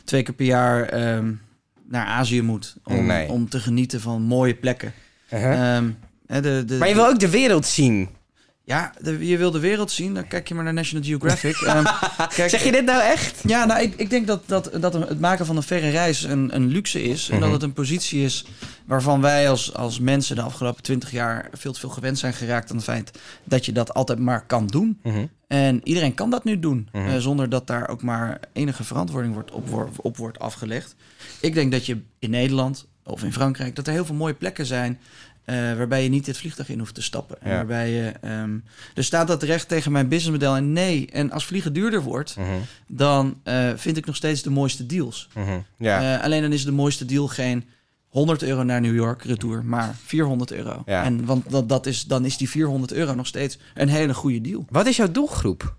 twee 0.03 0.23
keer 0.23 0.33
per 0.33 0.45
jaar 0.45 0.83
ehm, 0.89 1.31
naar 1.87 2.05
Azië 2.05 2.41
moet 2.41 2.75
om, 2.83 3.05
Nee. 3.05 3.29
om 3.29 3.49
te 3.49 3.59
genieten 3.59 4.01
van 4.01 4.21
mooie 4.21 4.53
plekken. 4.55 4.93
Uh-huh. 5.33 5.75
Ehm, 5.75 5.89
hè, 6.27 6.41
de, 6.41 6.63
de, 6.65 6.77
Maar 6.77 6.87
je 6.89 6.95
wil 6.95 7.07
ook 7.07 7.19
de 7.19 7.29
wereld 7.29 7.65
zien. 7.65 8.09
Ja, 8.65 8.91
de- 9.01 9.27
je 9.27 9.37
wil 9.37 9.51
de 9.51 9.59
wereld 9.59 9.91
zien, 9.91 10.13
dan 10.13 10.27
kijk 10.27 10.47
je 10.47 10.53
maar 10.55 10.63
naar 10.63 10.73
National 10.73 11.05
Geographic. 11.05 11.55
Ehm, 11.67 11.83
kijk, 12.35 12.49
Zeg 12.49 12.63
je 12.63 12.71
dit 12.71 12.85
nou 12.85 13.01
echt? 13.01 13.41
Ja, 13.47 13.65
nou, 13.65 13.81
ik, 13.81 13.93
ik 13.95 14.09
denk 14.09 14.27
dat, 14.27 14.43
dat, 14.45 14.69
dat 14.79 14.93
het 14.93 15.19
maken 15.19 15.45
van 15.45 15.55
een 15.55 15.63
verre 15.63 15.89
reis 15.89 16.23
een, 16.23 16.55
een 16.55 16.67
luxe 16.67 17.03
is. 17.03 17.29
En 17.29 17.33
Mhm. 17.35 17.43
dat 17.43 17.53
het 17.53 17.63
een 17.63 17.73
positie 17.73 18.23
is 18.23 18.45
waarvan 18.85 19.21
wij 19.21 19.49
als, 19.49 19.73
als 19.73 19.99
mensen 19.99 20.35
de 20.35 20.41
afgelopen 20.41 20.83
twintig 20.83 21.11
jaar 21.11 21.49
veel 21.53 21.73
te 21.73 21.79
veel 21.79 21.89
gewend 21.89 22.19
zijn 22.19 22.33
geraakt 22.33 22.69
aan 22.69 22.75
het 22.75 22.85
feit 22.85 23.11
dat 23.43 23.65
je 23.65 23.71
dat 23.71 23.93
altijd 23.93 24.19
maar 24.19 24.45
kan 24.45 24.67
doen. 24.67 24.99
Mhm. 25.03 25.25
En 25.47 25.81
iedereen 25.83 26.13
kan 26.13 26.29
dat 26.29 26.43
nu 26.43 26.59
doen, 26.59 26.87
Mhm. 26.91 27.07
eh, 27.07 27.17
zonder 27.17 27.49
dat 27.49 27.67
daar 27.67 27.89
ook 27.89 28.01
maar 28.01 28.39
enige 28.53 28.83
verantwoording 28.83 29.33
wordt 29.33 29.51
op, 29.51 29.89
op 29.97 30.17
wordt 30.17 30.39
afgelegd. 30.39 30.95
Ik 31.41 31.53
denk 31.53 31.71
dat 31.71 31.85
je 31.85 31.97
in 32.19 32.29
Nederland 32.29 32.85
of 33.03 33.23
in 33.23 33.33
Frankrijk, 33.33 33.75
dat 33.75 33.87
er 33.87 33.93
heel 33.93 34.05
veel 34.05 34.15
mooie 34.15 34.33
plekken 34.33 34.65
zijn 34.65 34.99
eh, 35.43 35.55
waarbij 35.55 36.03
je 36.03 36.09
niet 36.09 36.25
dit 36.25 36.37
vliegtuig 36.37 36.69
in 36.69 36.79
hoeft 36.79 36.95
te 36.95 37.01
stappen. 37.01 37.41
En 37.41 37.49
Ja. 37.49 37.55
waarbij 37.55 37.89
je, 37.91 38.13
dus 38.93 39.05
staat 39.05 39.27
dat 39.27 39.43
recht 39.43 39.67
tegen 39.67 39.91
mijn 39.91 40.07
businessmodel? 40.07 40.55
En 40.55 40.73
nee, 40.73 41.07
en 41.11 41.31
als 41.31 41.45
vliegen 41.45 41.73
duurder 41.73 42.01
wordt, 42.01 42.35
Mhm. 42.37 42.47
dan 42.87 43.39
eh, 43.43 43.69
vind 43.75 43.97
ik 43.97 44.05
nog 44.05 44.15
steeds 44.15 44.41
de 44.41 44.49
mooiste 44.49 44.85
deals. 44.85 45.29
Mhm. 45.33 45.59
Ja. 45.77 46.17
Eh, 46.17 46.23
alleen 46.23 46.41
dan 46.41 46.51
is 46.53 46.65
de 46.65 46.71
mooiste 46.71 47.05
deal 47.05 47.27
geen 47.27 47.63
100 48.07 48.43
euro 48.43 48.63
naar 48.63 48.81
New 48.81 48.95
York 48.95 49.23
retour, 49.23 49.65
maar 49.65 49.95
400 50.03 50.51
euro. 50.51 50.83
Ja. 50.85 51.03
En 51.03 51.25
want 51.25 51.49
dat, 51.51 51.69
dat 51.69 51.85
is, 51.85 52.03
dan 52.03 52.25
is 52.25 52.37
die 52.37 52.49
400 52.49 52.91
euro 52.93 53.13
nog 53.15 53.27
steeds 53.27 53.57
een 53.73 53.89
hele 53.89 54.13
goede 54.13 54.41
deal. 54.41 54.65
Wat 54.69 54.85
is 54.87 54.95
jouw 54.97 55.11
doelgroep? 55.11 55.75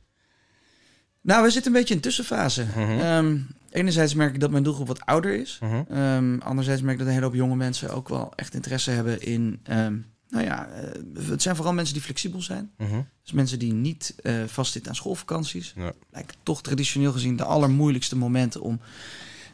Nou, 1.21 1.43
we 1.45 1.51
zitten 1.51 1.73
een 1.73 1.79
beetje 1.79 1.95
in 1.95 2.01
tussenfase. 2.01 2.65
Mhm. 2.77 2.81
Ehm, 3.01 3.37
enerzijds 3.75 4.15
merk 4.15 4.35
ik 4.35 4.41
dat 4.41 4.51
mijn 4.51 4.63
doelgroep 4.63 4.87
wat 4.87 5.07
ouder 5.07 5.35
is. 5.35 5.59
Mhm. 5.61 5.83
Ehm, 5.89 6.39
anderzijds 6.39 6.83
merk 6.83 6.93
ik 6.93 6.99
dat 6.99 7.07
een 7.09 7.15
hele 7.15 7.27
hoop 7.27 7.35
jonge 7.35 7.57
mensen 7.57 7.91
ook 7.91 8.09
wel 8.09 8.33
echt 8.37 8.55
interesse 8.55 8.91
hebben 8.91 9.23
in... 9.23 9.61
ehm, 9.63 9.97
nou 10.29 10.45
ja, 10.47 10.69
eh, 10.69 11.29
het 11.29 11.43
zijn 11.43 11.57
vooral 11.57 11.75
mensen 11.75 11.95
die 11.95 12.03
flexibel 12.03 12.43
zijn. 12.43 12.71
Mhm. 12.79 13.01
Dus 13.23 13.33
mensen 13.33 13.59
die 13.59 13.73
niet 13.73 14.15
eh, 14.23 14.35
vastzitten 14.47 14.91
aan 14.91 14.97
schoolvakanties. 14.97 15.73
Ja. 15.77 15.93
Lijkt 16.11 16.37
toch 16.43 16.63
traditioneel 16.63 17.13
gezien 17.13 17.37
de 17.37 17.45
allermoeilijkste 17.45 18.17
momenten 18.17 18.61
om, 18.61 18.81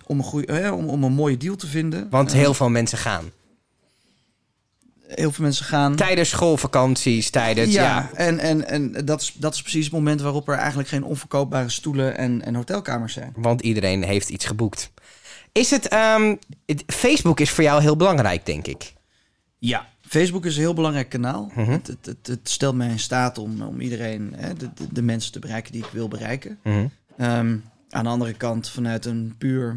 om, 0.06 0.18
een, 0.18 0.24
goeie, 0.24 0.46
eh, 0.46 0.76
om, 0.76 0.88
om 0.88 1.04
een 1.04 1.12
mooie 1.12 1.36
deal 1.36 1.56
te 1.56 1.66
vinden. 1.66 2.10
Want 2.10 2.32
heel 2.32 2.54
veel 2.54 2.68
mensen 2.68 2.98
gaan. 2.98 3.30
Heel 5.14 5.32
veel 5.32 5.44
mensen 5.44 5.64
gaan... 5.64 5.96
Tijdens 5.96 6.28
schoolvakanties, 6.28 7.30
tijdens... 7.30 7.72
Ja, 7.72 7.82
ja, 7.82 8.10
en, 8.14 8.38
en, 8.38 8.68
en 8.68 9.04
dat, 9.04 9.20
is, 9.20 9.32
dat 9.36 9.54
is 9.54 9.62
precies 9.62 9.84
het 9.84 9.92
moment 9.92 10.20
waarop 10.20 10.48
er 10.48 10.54
eigenlijk 10.56 10.88
geen 10.88 11.04
onverkoopbare 11.04 11.68
stoelen 11.68 12.16
en, 12.16 12.42
en 12.44 12.54
hotelkamers 12.54 13.12
zijn. 13.12 13.32
want 13.36 13.60
iedereen 13.60 14.02
heeft 14.02 14.28
iets 14.28 14.44
geboekt. 14.44 14.92
Is 15.52 15.70
het, 15.70 15.88
ehm, 15.88 16.36
Facebook 16.86 17.40
is 17.40 17.50
voor 17.50 17.64
jou 17.64 17.82
heel 17.82 17.96
belangrijk, 17.96 18.46
denk 18.46 18.66
ik. 18.66 18.92
Ja. 19.58 19.88
Facebook 20.00 20.44
is 20.44 20.54
een 20.54 20.62
heel 20.62 20.74
belangrijk 20.74 21.08
kanaal. 21.08 21.50
Mhm. 21.54 21.70
het, 21.70 21.86
het, 21.86 22.06
het, 22.06 22.26
het 22.26 22.48
stelt 22.48 22.74
mij 22.74 22.88
in 22.88 22.98
staat 22.98 23.38
om, 23.38 23.62
om 23.62 23.80
iedereen, 23.80 24.34
hè, 24.36 24.54
de, 24.54 24.70
de, 24.74 24.86
de 24.90 25.02
mensen 25.02 25.32
te 25.32 25.38
bereiken 25.38 25.72
die 25.72 25.84
ik 25.84 25.90
wil 25.92 26.08
bereiken. 26.08 26.58
Mhm. 26.62 26.86
Ehm, 27.16 27.56
aan 27.90 28.04
de 28.04 28.10
andere 28.10 28.32
kant, 28.32 28.68
vanuit 28.68 29.04
een 29.04 29.34
puur 29.38 29.76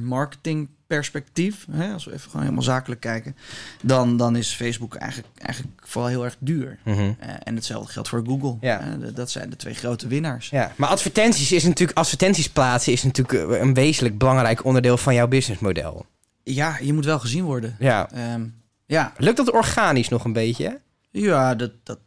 marketingperspectief, 0.94 1.66
hè, 1.72 1.94
als 1.94 2.06
we 2.06 2.14
even 2.14 2.26
gewoon 2.26 2.42
helemaal 2.42 2.64
zakelijk 2.64 3.02
kijken, 3.02 3.36
dan, 3.82 4.18
dan 4.18 4.36
is 4.36 4.56
Facebook 4.56 4.96
eigenlijk, 4.96 5.30
eigenlijk 5.38 5.88
vooral 5.88 6.10
heel 6.10 6.24
erg 6.24 6.36
duur. 6.40 6.78
Mhm. 6.84 7.00
Eh, 7.00 7.30
en 7.44 7.56
hetzelfde 7.56 7.92
geldt 7.92 8.10
voor 8.10 8.24
Google. 8.26 8.58
Ja. 8.62 8.80
Eh, 8.80 9.16
dat 9.16 9.32
zijn 9.32 9.50
de 9.50 9.56
twee 9.56 9.74
grote 9.74 10.08
winnaars. 10.08 10.50
Ja, 10.50 10.72
maar 10.76 10.90
advertenties 10.90 11.52
is 11.52 11.64
natuurlijk, 11.64 11.98
advertenties 11.98 12.50
plaatsen 12.50 12.94
is 12.94 13.04
natuurlijk 13.04 13.52
eh, 13.52 13.60
een 13.60 13.74
wezenlijk 13.74 14.18
belangrijk 14.18 14.66
onderdeel 14.66 14.98
van 14.98 15.14
jouw 15.14 15.28
businessmodel. 15.28 16.06
Ja, 16.44 16.78
je 16.82 16.94
moet 16.94 17.06
wel 17.06 17.20
gezien 17.20 17.44
worden. 17.44 17.76
Ja. 17.80 18.10
Ehm, 18.12 18.46
ja, 18.86 19.14
Lukt 19.18 19.38
dat 19.38 19.52
organisch 19.52 20.10
nog 20.10 20.26
een 20.26 20.34
beetje? 20.34 20.82
ja 21.12 21.56
dat, 21.56 21.72
dat, 21.84 22.00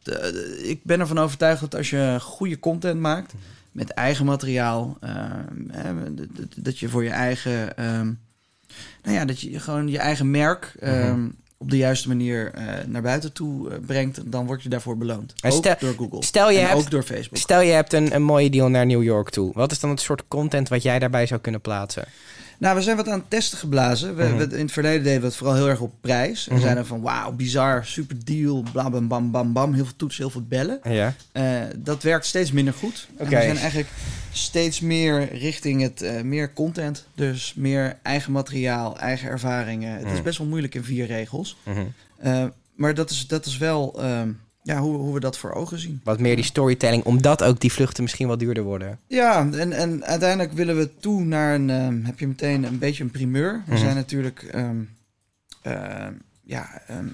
ik 0.63 0.81
ben 0.85 1.01
ervan 1.01 1.19
overtuigd 1.19 1.61
dat 1.61 1.75
als 1.75 1.91
je 1.91 2.19
goede 2.21 2.59
content 2.59 3.01
maakt 3.01 3.35
met 3.77 3.91
eigen 3.91 4.25
materiaal, 4.25 4.97
ehm, 5.01 6.15
dat 6.57 6.79
je 6.79 6.89
voor 6.89 7.05
je 7.05 7.11
eigen, 7.11 7.77
ehm, 7.77 8.13
nou 9.03 9.17
ja, 9.17 9.25
dat 9.25 9.41
je 9.41 9.61
gewoon 9.61 9.89
je 9.89 9.99
eigen 9.99 10.31
merk 10.31 10.75
ehm, 10.81 11.29
op 11.59 11.71
de 11.71 11.77
juiste 11.77 12.09
manier 12.09 12.53
eh, 12.55 12.65
naar 12.87 13.03
buiten 13.03 13.33
toe 13.33 13.71
eh, 13.71 13.79
brengt, 13.87 14.33
dan 14.33 14.47
word 14.47 14.63
je 14.63 14.69
daarvoor 14.69 14.97
beloond. 14.97 15.35
En 15.41 15.51
ook 15.53 15.57
stel- 15.59 15.75
door 15.79 15.95
Google. 15.95 16.25
Stel 16.25 16.51
je, 16.51 16.59
en 16.59 16.67
hebt, 16.67 16.79
ook 16.79 16.91
door 16.91 17.03
Facebook. 17.03 17.37
stel 17.39 17.61
je 17.61 17.73
hebt 17.73 17.93
een, 17.93 18.15
een 18.15 18.23
mooie 18.23 18.51
deal 18.51 18.69
naar 18.69 18.87
New 18.87 19.03
York 19.03 19.31
toe. 19.31 19.53
Wat 19.55 19.73
is 19.73 19.81
dan 19.81 19.91
het 19.91 20.01
soort 20.01 20.29
content 20.29 20.69
wat 20.69 20.83
jij 20.83 20.99
daarbij 20.99 21.27
zou 21.27 21.41
kunnen 21.41 21.61
plaatsen? 21.61 22.05
Nou, 22.59 22.77
we 22.77 22.83
zijn 22.83 22.97
wat 22.97 23.09
aan 23.09 23.19
het 23.19 23.31
testen 23.31 23.59
geblazen. 23.59 24.17
We, 24.17 24.25
Mhm. 24.25 24.37
we- 24.37 24.57
in 24.57 24.63
het 24.65 24.73
verleden 24.73 25.03
deden 25.03 25.21
we 25.21 25.27
het 25.27 25.37
vooral 25.37 25.55
heel 25.57 25.69
erg 25.69 25.81
op 25.81 25.93
prijs. 26.01 26.41
En 26.49 26.53
Mhm. 26.53 26.55
we 26.55 26.61
zeiden 26.67 26.87
van, 26.87 27.01
wauw, 27.01 27.33
bizar, 27.33 27.85
super 27.85 28.17
deal, 28.25 28.65
bla, 28.73 28.91
bam, 28.91 29.09
bam, 29.09 29.31
bam, 29.31 29.53
bam. 29.53 29.73
Heel 29.75 29.85
veel 29.85 29.97
toetsen, 29.97 30.23
heel 30.23 30.31
veel 30.33 30.45
bellen. 30.49 30.81
Ja. 30.83 31.15
Eh, 31.33 31.61
dat 31.77 32.03
werkt 32.03 32.27
steeds 32.27 32.53
minder 32.53 32.75
goed. 32.75 33.09
We 33.19 33.27
zijn 33.29 33.57
eigenlijk 33.57 33.89
steeds 34.33 34.81
meer 34.81 35.33
richting 35.39 35.83
het 35.83 36.03
eh, 36.03 36.21
meer 36.23 36.53
content. 36.53 37.07
Dus 37.15 37.53
meer 37.57 37.99
eigen 38.03 38.33
materiaal, 38.33 38.99
eigen 38.99 39.29
ervaringen. 39.29 39.93
Het 39.99 40.07
is 40.07 40.13
Mhm. 40.13 40.23
best 40.23 40.39
wel 40.39 40.47
moeilijk 40.47 40.75
in 40.75 40.85
vier 40.85 41.07
regels. 41.07 41.57
Eh, 42.19 42.45
maar 42.75 42.95
dat 42.95 43.11
is, 43.11 43.27
dat 43.27 43.47
is 43.47 43.57
wel 43.59 44.03
ehm, 44.03 44.29
ja, 44.67 44.79
hoe, 44.81 44.97
hoe 44.97 45.15
we 45.15 45.21
dat 45.21 45.39
voor 45.39 45.53
ogen 45.53 45.79
zien. 45.79 46.01
Wat 46.05 46.21
meer 46.21 46.37
die 46.37 46.45
storytelling, 46.45 47.05
omdat 47.05 47.43
ook 47.43 47.61
die 47.61 47.73
vluchten 47.73 48.03
misschien 48.03 48.27
wat 48.29 48.39
duurder 48.39 48.63
worden. 48.63 48.99
Ja, 49.07 49.49
en, 49.53 49.73
en 49.73 50.05
uiteindelijk 50.05 50.53
willen 50.53 50.77
we 50.77 50.91
toe 51.01 51.25
naar 51.25 51.55
een... 51.55 51.71
ehm, 51.71 52.05
heb 52.05 52.19
je 52.19 52.27
meteen 52.27 52.65
een 52.65 52.79
beetje 52.79 53.03
een 53.05 53.11
primeur. 53.11 53.63
We 53.67 53.73
Mhm. 53.73 53.81
zijn 53.81 53.95
natuurlijk... 53.95 54.43
ehm, 54.43 54.77
ehm, 55.63 56.13
ja, 56.43 56.83
ehm, 56.87 57.07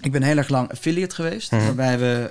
ik 0.00 0.12
ben 0.12 0.22
heel 0.22 0.36
erg 0.36 0.48
lang 0.48 0.70
affiliate 0.70 1.14
geweest. 1.14 1.50
Mhm. 1.52 1.62
Waarbij 1.64 1.98
we 1.98 2.30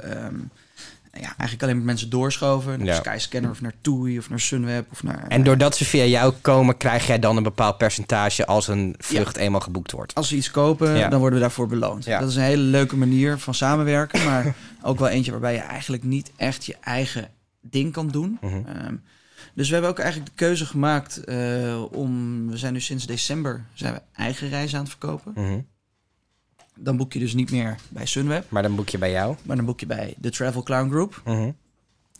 ja, 1.22 1.28
eigenlijk 1.28 1.64
alleen 1.64 1.76
met 1.76 1.86
mensen 1.86 2.10
doorschoven. 2.10 2.78
Naar 2.78 2.88
Ja. 2.88 2.94
Skyscanner 2.96 3.52
of 3.52 3.62
naar 3.62 3.74
TUI 3.82 4.18
of 4.18 4.30
naar 4.30 4.40
Sunweb. 4.40 4.92
Of 4.92 5.04
naar, 5.04 5.26
En 5.28 5.44
doordat 5.44 5.78
ze 5.78 5.86
via 5.86 6.04
jou 6.04 6.34
komen, 6.42 6.78
krijg 6.78 7.08
jij 7.08 7.20
dan 7.20 7.38
een 7.38 7.44
bepaald 7.44 7.78
percentage 7.78 8.46
als 8.46 8.68
een 8.68 8.96
vlucht 8.98 9.38
eenmaal 9.38 9.60
geboekt 9.62 9.92
wordt. 9.92 10.16
Als 10.16 10.28
ze 10.28 10.36
iets 10.36 10.52
kopen, 10.52 10.98
Ja. 10.98 11.10
dan 11.10 11.20
worden 11.20 11.38
we 11.40 11.46
daarvoor 11.46 11.68
beloond. 11.68 12.06
Ja. 12.06 12.20
Dat 12.20 12.30
is 12.30 12.36
een 12.36 12.42
hele 12.42 12.62
leuke 12.64 12.98
manier 12.98 13.38
van 13.38 13.54
samenwerken. 13.54 14.24
Maar 14.26 14.56
ook 14.82 15.00
wel 15.00 15.08
eentje 15.08 15.32
waarbij 15.32 15.54
je 15.54 15.60
eigenlijk 15.60 16.04
niet 16.04 16.32
echt 16.36 16.66
je 16.66 16.76
eigen 16.82 17.30
ding 17.62 17.94
kan 17.94 18.08
doen. 18.08 18.38
Mhm. 18.42 18.54
Ehm, 18.56 18.96
dus 19.54 19.68
we 19.68 19.74
hebben 19.74 19.92
ook 19.92 20.00
eigenlijk 20.00 20.30
de 20.30 20.36
keuze 20.46 20.66
gemaakt 20.66 21.18
eh, 21.24 21.82
om... 21.92 22.50
We 22.50 22.58
zijn 22.58 22.74
nu 22.74 22.80
sinds 22.82 23.06
december 23.06 23.66
zijn 23.74 23.94
we 23.94 24.02
eigen 24.16 24.50
reizen 24.50 24.78
aan 24.78 24.84
het 24.84 24.92
verkopen. 25.00 25.32
Mhm. 25.36 25.60
Dan 26.75 26.98
boek 26.98 27.13
je 27.13 27.20
dus 27.20 27.34
niet 27.34 27.51
meer 27.51 27.75
bij 27.89 28.05
Sunweb. 28.05 28.46
Maar 28.50 28.62
dan 28.62 28.75
boek 28.75 28.89
je 28.89 28.98
bij 28.98 29.12
jou. 29.12 29.36
Maar 29.44 29.55
dan 29.55 29.65
boek 29.65 29.79
je 29.79 29.86
bij 29.86 30.15
de 30.17 30.29
Travel 30.29 30.63
Clown 30.63 30.89
Group. 30.89 31.22
Mhm. 31.25 31.51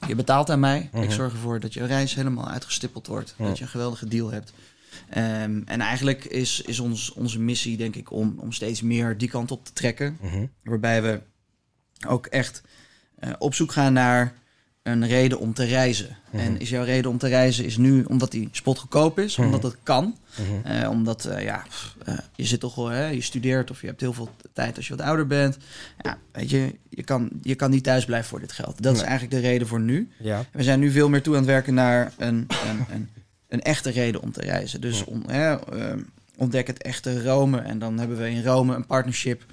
Je 0.08 0.16
betaalt 0.16 0.50
aan 0.50 0.60
mij. 0.60 0.90
Mhm. 0.92 1.04
Ik 1.04 1.12
zorg 1.12 1.34
ervoor 1.34 1.60
dat 1.60 1.74
je 1.74 1.86
reis 1.86 2.16
helemaal 2.16 2.48
uitgestippeld 2.48 3.08
wordt. 3.08 3.34
Mhm. 3.38 3.48
Dat 3.48 3.58
je 3.58 3.64
een 3.64 3.70
geweldige 3.70 4.08
deal 4.08 4.32
hebt. 4.32 4.54
Ehm, 5.10 5.62
en 5.66 5.82
eigenlijk 5.82 6.26
is, 6.26 6.62
is 6.62 6.80
ons, 6.80 7.14
onze 7.14 7.40
missie, 7.40 7.78
denk 7.78 7.96
ik, 7.96 8.12
om, 8.12 8.36
om 8.38 8.52
steeds 8.52 8.82
meer 8.82 9.18
die 9.18 9.30
kant 9.30 9.52
op 9.52 9.66
te 9.66 9.74
trekken. 9.74 10.18
Mhm. 10.22 10.46
Waarbij 10.64 11.02
we 11.02 11.22
ook 12.08 12.26
echt 12.26 12.62
eh, 13.16 13.34
op 13.38 13.54
zoek 13.54 13.72
gaan 13.72 13.94
naar 13.94 14.34
een 14.86 15.08
reden 15.08 15.40
om 15.40 15.54
te 15.54 15.64
reizen. 15.64 16.18
Mhm. 16.30 16.44
En 16.44 16.60
is 16.60 16.70
jouw 16.70 16.84
reden 16.84 17.12
om 17.12 17.18
te 17.18 17.28
reizen 17.28 17.66
is 17.66 17.78
nu 17.78 18.04
omdat 18.04 18.32
die 18.32 18.50
spot 18.52 18.80
goedkoop 18.80 19.20
is, 19.20 19.36
Mhm. 19.38 19.46
omdat 19.46 19.64
het 19.64 19.76
kan. 19.84 20.18
Mhm. 20.64 20.72
Eh, 20.74 20.90
omdat 20.90 21.26
eh, 21.26 21.44
ja, 21.44 21.64
eh, 22.06 22.18
je 22.36 22.46
zit 22.46 22.60
toch 22.60 22.76
wel, 22.76 22.88
hè, 22.88 23.06
je 23.08 23.22
studeert 23.22 23.72
of 23.72 23.82
je 23.82 23.88
hebt 23.88 24.02
heel 24.02 24.14
veel 24.14 24.30
tijd 24.54 24.76
als 24.78 24.88
je 24.88 24.96
wat 24.96 25.06
ouder 25.06 25.28
bent. 25.28 25.58
Ja, 26.02 26.18
weet 26.32 26.50
je, 26.50 26.76
je 26.90 27.04
kan, 27.04 27.30
je 27.42 27.56
kan 27.56 27.70
niet 27.72 27.84
thuis 27.84 28.06
blijven 28.06 28.30
voor 28.30 28.40
dit 28.40 28.52
geld. 28.52 28.82
Dat 28.82 28.96
is 28.96 29.02
eigenlijk 29.02 29.32
de 29.32 29.40
reden 29.48 29.68
voor 29.68 29.82
nu. 29.82 30.10
Ja. 30.20 30.46
We 30.52 30.64
zijn 30.64 30.80
nu 30.80 30.92
veel 30.92 31.10
meer 31.10 31.22
toe 31.22 31.34
aan 31.34 31.40
het 31.42 31.50
werken 31.50 31.74
naar 31.74 32.14
een, 32.18 32.48
een, 32.70 32.86
een, 32.96 33.10
een 33.48 33.62
echte 33.62 33.90
reden 33.90 34.22
om 34.22 34.32
te 34.32 34.42
reizen. 34.42 34.82
Dus 34.82 35.04
om, 35.04 35.24
hè, 35.28 35.56
ehm, 35.60 36.00
ontdek 36.38 36.68
het 36.68 36.82
echte 36.82 37.24
Rome. 37.24 37.60
En 37.60 37.80
dan 37.80 37.98
hebben 38.00 38.18
we 38.18 38.30
in 38.30 38.44
Rome 38.44 38.76
een 38.76 38.86
partnership 38.86 39.44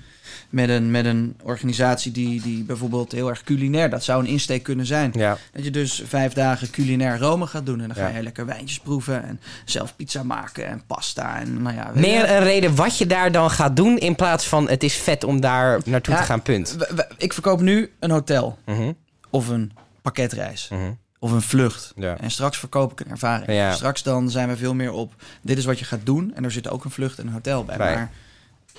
met 0.50 0.68
een, 0.68 0.90
met 0.90 1.04
een 1.04 1.36
organisatie 1.42 2.12
die, 2.12 2.42
die 2.42 2.64
bijvoorbeeld 2.64 3.12
heel 3.12 3.28
erg 3.28 3.42
culinair, 3.42 3.90
dat 3.90 4.04
zou 4.04 4.22
een 4.24 4.30
insteek 4.30 4.62
kunnen 4.62 4.86
zijn. 4.86 5.10
Ja. 5.14 5.38
Dat 5.52 5.64
je 5.64 5.70
dus 5.70 6.02
vijf 6.06 6.32
dagen 6.32 6.70
culinair 6.70 7.18
Rome 7.18 7.46
gaat 7.46 7.66
doen. 7.66 7.80
En 7.80 7.86
dan 7.86 7.96
ga 7.96 8.08
Ja. 8.08 8.16
je 8.16 8.22
lekker 8.22 8.46
wijntjes 8.46 8.78
proeven 8.78 9.24
en 9.24 9.40
zelf 9.64 9.96
pizza 9.96 10.22
maken 10.22 10.66
en 10.66 10.82
pasta. 10.86 11.40
En 11.40 11.62
nou 11.62 11.76
ja, 11.76 11.90
Meer 11.94 12.20
je. 12.26 12.26
een 12.36 12.42
reden 12.42 12.74
wat 12.74 12.98
je 12.98 13.06
daar 13.06 13.32
dan 13.32 13.50
gaat 13.50 13.76
doen 13.76 13.98
in 13.98 14.14
plaats 14.16 14.46
van 14.48 14.68
het 14.68 14.82
is 14.82 14.94
vet 14.94 15.24
om 15.24 15.40
daar 15.40 15.80
naartoe 15.84 16.14
Ja. 16.14 16.20
te 16.20 16.26
gaan, 16.26 16.42
punt. 16.42 16.76
Ik 17.18 17.32
verkoop 17.32 17.60
nu 17.60 17.90
een 17.98 18.10
hotel 18.10 18.58
Mhm. 18.66 18.92
of 19.30 19.48
een 19.48 19.72
pakketreis. 20.02 20.68
Mhm. 20.72 20.80
Of 21.22 21.30
een 21.30 21.42
vlucht. 21.42 21.92
Ja. 21.96 22.18
En 22.18 22.30
straks 22.30 22.58
verkoop 22.58 22.92
ik 22.92 23.00
een 23.00 23.10
ervaring. 23.10 23.52
Ja. 23.52 23.72
Straks 23.74 24.02
dan 24.02 24.30
zijn 24.30 24.48
we 24.48 24.56
veel 24.56 24.74
meer 24.74 24.92
op, 24.92 25.14
dit 25.42 25.58
is 25.58 25.64
wat 25.64 25.78
je 25.78 25.84
gaat 25.84 26.00
doen. 26.06 26.32
En 26.34 26.44
er 26.44 26.50
zit 26.50 26.68
ook 26.68 26.84
een 26.84 26.90
vlucht 26.90 27.18
en 27.18 27.26
een 27.26 27.32
hotel 27.32 27.64
bij. 27.64 27.78
Maar 27.78 28.10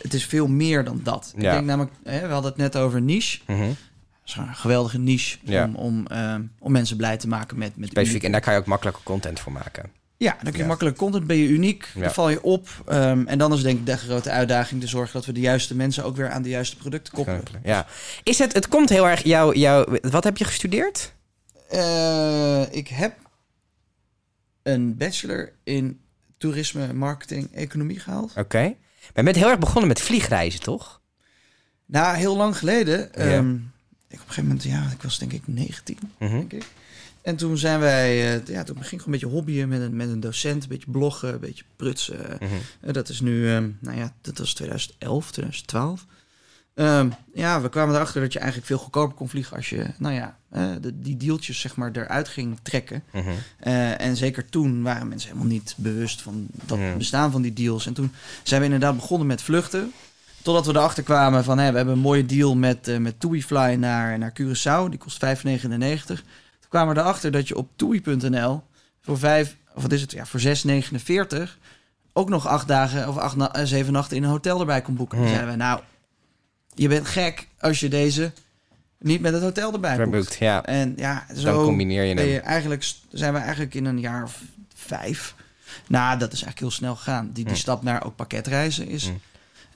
het 0.02 0.14
is 0.14 0.26
veel 0.26 0.48
meer 0.48 0.84
dan 0.84 1.00
dat. 1.04 1.34
Ik 1.36 1.42
Ja. 1.42 1.52
denk 1.54 1.66
namelijk, 1.66 1.94
hè, 2.04 2.28
we 2.28 2.34
hadden 2.34 2.52
het 2.52 2.60
net 2.60 2.76
over 2.78 3.02
niche. 3.02 3.40
Mhm. 3.48 3.70
Is 4.26 4.36
een 4.36 4.56
geweldige 4.56 5.00
niche 5.00 5.38
om, 5.64 5.76
om, 5.76 6.08
ehm, 6.08 6.42
om 6.60 6.72
mensen 6.72 6.98
blij 6.98 7.18
te 7.18 7.28
maken 7.28 7.58
met, 7.58 7.78
met 7.78 7.90
Specifiek. 7.90 8.24
En 8.24 8.32
daar 8.32 8.42
kan 8.42 8.54
je 8.54 8.60
ook 8.60 8.66
makkelijke 8.66 9.00
content 9.04 9.40
voor 9.40 9.52
maken. 9.52 9.90
Ja, 10.18 10.38
dan 10.42 10.52
kun 10.52 10.62
je 10.62 10.68
makkelijk 10.68 10.98
content, 10.98 11.28
ben 11.28 11.38
je 11.38 11.48
uniek, 11.48 11.88
dan 11.96 12.12
val 12.12 12.30
je 12.30 12.44
op. 12.44 12.68
Ehm, 12.88 13.24
en 13.28 13.38
dan 13.38 13.54
is 13.54 13.62
denk 13.62 13.80
ik 13.80 13.86
de 13.86 13.98
grote 13.98 14.30
uitdaging 14.30 14.82
te 14.82 14.88
zorgen 14.88 15.14
dat 15.14 15.26
we 15.26 15.32
de 15.32 15.40
juiste 15.40 15.76
mensen 15.76 16.04
ook 16.04 16.16
weer 16.16 16.30
aan 16.30 16.42
de 16.42 16.50
juiste 16.50 16.78
producten 16.78 17.14
koppelen. 17.14 17.62
Ja. 17.64 17.86
Is 18.24 18.40
het, 18.40 18.54
het 18.54 18.68
komt 18.68 18.90
heel 18.90 19.08
erg 19.08 19.24
jou, 19.24 19.58
jou... 19.58 20.00
Wat 20.02 20.24
heb 20.24 20.38
je 20.38 20.46
gestudeerd? 20.46 21.14
Eh, 21.74 22.64
ik 22.72 22.88
heb 22.88 23.16
een 24.64 24.98
bachelor 24.98 25.54
in 25.64 26.00
toerisme, 26.38 26.94
marketing, 26.94 27.52
economie 27.54 28.00
gehaald. 28.00 28.34
Oké. 28.38 28.62
Maar 28.62 28.76
je 29.14 29.24
bent 29.24 29.36
heel 29.36 29.50
erg 29.50 29.60
begonnen 29.60 29.88
met 29.88 30.02
vliegreizen, 30.02 30.60
toch? 30.60 31.02
Nou, 31.86 32.16
heel 32.18 32.36
lang 32.38 32.58
geleden. 32.58 33.14
Ehm, 33.14 33.54
ik 33.54 33.60
op 34.08 34.12
een 34.12 34.18
gegeven 34.20 34.44
moment, 34.44 34.64
ja, 34.64 34.90
ik 34.92 35.02
was 35.02 35.20
denk 35.20 35.34
ik 35.34 35.48
19, 35.48 35.98
Mhm. 36.20 36.32
denk 36.32 36.54
ik. 36.54 36.66
En 37.22 37.36
toen 37.36 37.58
zijn 37.58 37.80
wij, 37.80 38.36
eh, 38.42 38.48
ja, 38.48 38.64
toen 38.64 38.76
ging 38.76 38.92
ik 38.92 39.00
gewoon 39.00 39.06
een 39.06 39.12
beetje 39.12 39.36
hobbyen 39.36 39.68
met 39.70 39.82
een, 39.82 39.96
met 39.96 40.10
een 40.10 40.20
docent, 40.20 40.64
een 40.64 40.70
beetje 40.70 40.92
bloggen, 40.92 41.34
een 41.34 41.40
beetje 41.40 41.64
prutsen. 41.76 42.40
Eh, 42.40 42.94
dat 42.94 43.10
is 43.10 43.20
nu, 43.22 43.50
ehm, 43.50 43.70
nou 43.80 43.98
ja, 43.98 44.14
dat 44.22 44.38
was 44.38 44.54
2011, 44.54 45.32
2012. 45.32 46.06
Ehm, 46.76 47.10
ja, 47.34 47.62
we 47.62 47.70
kwamen 47.70 47.96
erachter 47.96 48.22
dat 48.22 48.34
je 48.34 48.40
eigenlijk 48.40 48.68
veel 48.68 48.78
goedkoper 48.78 49.16
kon 49.16 49.30
vliegen 49.30 49.56
als 49.58 49.70
je, 49.70 49.86
nou 49.98 50.14
ja, 50.14 50.38
de, 50.82 51.00
die 51.02 51.18
deeltjes 51.18 51.60
zeg 51.60 51.76
maar 51.76 51.92
eruit 51.94 52.28
ging 52.28 52.58
trekken. 52.62 53.04
Mhm. 53.12 53.30
Eh, 53.60 54.02
en 54.02 54.16
zeker 54.18 54.50
toen 54.50 54.84
waren 54.84 55.08
mensen 55.08 55.30
helemaal 55.30 55.52
niet 55.52 55.74
bewust 55.78 56.22
van 56.22 56.48
dat 56.52 56.80
bestaan 56.98 57.32
van 57.32 57.42
die 57.42 57.54
deals. 57.54 57.86
En 57.86 57.94
toen 57.94 58.12
zijn 58.44 58.60
we 58.60 58.66
inderdaad 58.66 58.96
begonnen 58.96 59.28
met 59.28 59.42
vluchten. 59.42 59.92
Totdat 60.42 60.66
we 60.66 60.72
erachter 60.76 61.04
kwamen 61.04 61.44
van, 61.44 61.58
hé, 61.60 61.70
we 61.72 61.76
hebben 61.78 61.94
een 61.96 62.00
mooie 62.02 62.26
deal 62.26 62.56
met, 62.56 62.88
eh 62.88 62.98
met 62.98 63.20
TuiFly 63.20 63.74
naar, 63.74 64.18
naar 64.18 64.34
Curaçao. 64.42 64.90
Die 64.90 65.00
kost 65.00 65.26
5,99. 65.26 66.06
Toen 66.06 66.70
kwamen 66.70 66.96
we 66.96 67.00
erachter 67.02 67.32
dat 67.32 67.48
je 67.48 67.58
op 67.58 67.70
toei.nl 67.76 68.62
voor, 69.02 69.18
vijf, 69.18 69.56
of 69.76 69.82
wat 69.82 69.92
is 69.92 70.02
het, 70.02 70.12
ja, 70.12 70.26
voor 70.26 70.40
6,49 70.40 71.58
ook 72.14 72.30
nog 72.30 72.48
acht 72.48 72.68
dagen 72.68 73.08
of 73.10 73.18
acht, 73.18 73.36
na- 73.36 73.54
eh, 73.54 73.66
zeven 73.66 73.94
nachten 73.94 74.18
in 74.18 74.24
een 74.24 74.30
hotel 74.30 74.60
erbij 74.60 74.82
kon 74.82 74.96
boeken. 74.96 75.18
Toen 75.18 75.28
Ja. 75.28 75.34
zeiden 75.34 75.52
we, 75.54 75.58
nou, 75.64 75.82
je 76.76 76.88
bent 76.88 77.08
gek 77.08 77.48
als 77.60 77.80
je 77.80 77.88
deze 77.90 78.32
niet 79.00 79.22
met 79.22 79.34
het 79.34 79.42
hotel 79.42 79.74
erbij 79.74 79.96
boekt. 79.98 80.10
Verboekt, 80.10 80.36
ja. 80.40 80.66
En 80.66 80.94
ja, 80.98 81.26
zo 81.36 81.44
Dan 81.44 81.64
combineer 81.64 82.04
je 82.04 82.16
je 82.16 82.40
eigenlijk, 82.40 82.86
zijn 83.12 83.34
we 83.34 83.40
eigenlijk 83.40 83.74
in 83.74 83.86
een 83.86 84.00
jaar 84.00 84.24
of 84.24 84.42
vijf. 84.76 85.36
Nou, 85.88 86.20
dat 86.20 86.28
is 86.34 86.44
eigenlijk 86.44 86.60
heel 86.60 86.72
snel 86.72 86.96
gegaan. 86.96 87.30
Die, 87.34 87.44
die 87.44 87.54
Hm. 87.54 87.60
stap 87.60 87.84
naar 87.84 88.06
ook 88.06 88.16
pakketreizen 88.16 88.88
is. 88.88 89.04